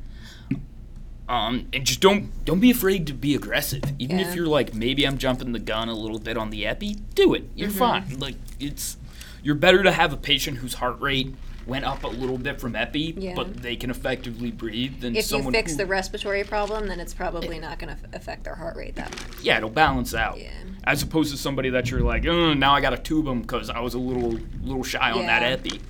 Um, 1.29 1.67
and 1.73 1.85
just 1.85 1.99
don't 1.99 2.31
don't 2.45 2.59
be 2.59 2.71
afraid 2.71 3.07
to 3.07 3.13
be 3.13 3.35
aggressive. 3.35 3.83
Even 3.99 4.19
Yeah. 4.19 4.29
if 4.29 4.35
you're 4.35 4.47
like 4.47 4.73
maybe 4.73 5.05
I'm 5.05 5.17
jumping 5.17 5.51
the 5.51 5.59
gun 5.59 5.89
a 5.89 5.93
little 5.93 6.19
bit 6.19 6.37
on 6.37 6.49
the 6.49 6.65
epi, 6.65 6.95
do 7.15 7.33
it. 7.33 7.49
You're 7.55 7.69
fine. 7.69 8.19
Like 8.19 8.35
it's 8.59 8.97
you're 9.43 9.55
better 9.55 9.83
to 9.83 9.91
have 9.91 10.13
a 10.13 10.17
patient 10.17 10.57
whose 10.57 10.75
heart 10.75 10.99
rate 10.99 11.33
went 11.67 11.85
up 11.85 12.03
a 12.03 12.07
little 12.07 12.37
bit 12.37 12.59
from 12.61 12.75
epi, 12.75 13.13
Yeah. 13.17 13.33
but 13.35 13.57
they 13.61 13.75
can 13.75 13.89
effectively 13.89 14.51
breathe 14.51 15.01
than 15.01 15.15
If 15.15 15.29
you 15.31 15.51
fix 15.51 15.71
who, 15.71 15.77
the 15.77 15.85
respiratory 15.85 16.43
problem, 16.43 16.87
then 16.87 16.99
it's 16.99 17.13
probably 17.13 17.59
not 17.59 17.77
going 17.79 17.95
to 17.95 18.01
affect 18.13 18.43
their 18.45 18.55
heart 18.55 18.75
rate 18.77 18.95
that 18.95 19.11
much. 19.11 19.41
yeah, 19.43 19.57
it'll 19.57 19.69
balance 19.69 20.13
out. 20.15 20.39
Yeah. 20.39 20.51
As 20.85 21.01
opposed 21.03 21.31
to 21.31 21.37
somebody 21.37 21.69
that 21.71 21.91
you're 21.91 21.99
like, 21.99 22.25
oh, 22.25 22.53
now 22.53 22.73
I 22.73 22.79
got 22.81 22.91
to 22.91 22.97
tube 22.97 23.25
them 23.25 23.41
because 23.41 23.69
I 23.69 23.79
was 23.81 23.93
a 23.93 23.99
little 23.99 24.39
little 24.63 24.83
shy 24.83 25.11
on 25.11 25.25
that 25.25 25.43
epi. 25.43 25.81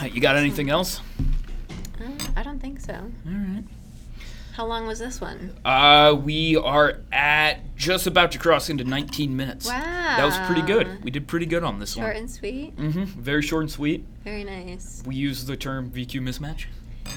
Uh, 0.00 0.06
You 0.06 0.20
got 0.20 0.36
anything 0.36 0.68
else? 0.70 1.00
Uh, 2.00 2.08
I 2.36 2.42
don't 2.42 2.58
think 2.60 2.80
so. 2.80 2.94
All 2.94 3.32
right. 3.32 3.62
How 4.52 4.66
long 4.66 4.86
was 4.86 4.98
this 4.98 5.18
one? 5.20 5.56
Uh, 5.64 6.14
we 6.22 6.56
are 6.56 6.98
at 7.10 7.74
just 7.74 8.06
about 8.06 8.32
to 8.32 8.38
cross 8.38 8.68
into 8.68 8.84
19 8.84 9.34
minutes. 9.34 9.66
Wow. 9.66 9.80
That 9.80 10.24
was 10.24 10.36
pretty 10.40 10.60
good. 10.60 11.02
We 11.02 11.10
did 11.10 11.26
pretty 11.26 11.46
good 11.46 11.64
on 11.64 11.78
this 11.78 11.94
Short 11.94 12.04
one. 12.04 12.12
Short 12.12 12.16
and 12.18 12.30
sweet. 12.30 12.76
Mm-hmm. 12.76 13.04
Very 13.20 13.40
short 13.40 13.62
and 13.62 13.70
sweet. 13.70 14.04
Very 14.24 14.44
nice. 14.44 15.02
We 15.06 15.14
use 15.14 15.46
the 15.46 15.56
term 15.56 15.90
VQ 15.90 16.20
mismatch. 16.20 16.66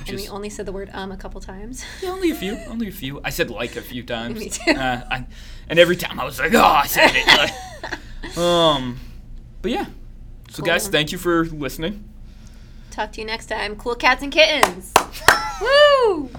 And 0.07 0.15
we 0.15 0.27
only 0.29 0.49
said 0.49 0.65
the 0.65 0.71
word 0.71 0.89
um 0.93 1.11
a 1.11 1.17
couple 1.17 1.41
times. 1.41 1.83
Yeah, 2.01 2.11
only 2.11 2.31
a 2.31 2.35
few. 2.35 2.57
Only 2.67 2.87
a 2.87 2.91
few. 2.91 3.19
I 3.23 3.29
said 3.31 3.49
like 3.49 3.75
a 3.75 3.81
few 3.81 4.03
times. 4.15 4.39
Me 4.39 4.49
too. 4.49 4.71
Uh, 4.71 5.03
I, 5.11 5.25
and 5.67 5.77
every 5.77 5.97
time 5.97 6.19
I 6.19 6.23
was 6.25 6.39
like, 6.39 6.53
oh, 6.53 6.63
I 6.63 6.87
said 6.87 7.11
it. 7.13 7.27
Like, 7.27 8.37
um, 8.37 8.97
but 9.61 9.71
yeah. 9.71 9.87
So 10.51 10.63
guys, 10.63 10.87
thank 10.87 11.11
you 11.11 11.17
for 11.17 11.45
listening. 11.45 12.05
Talk 12.91 13.11
to 13.13 13.21
you 13.21 13.27
next 13.27 13.47
time. 13.47 13.75
Cool 13.75 13.95
cats 13.95 14.23
and 14.23 14.31
kittens. 14.31 14.93
Woo! 15.61 16.29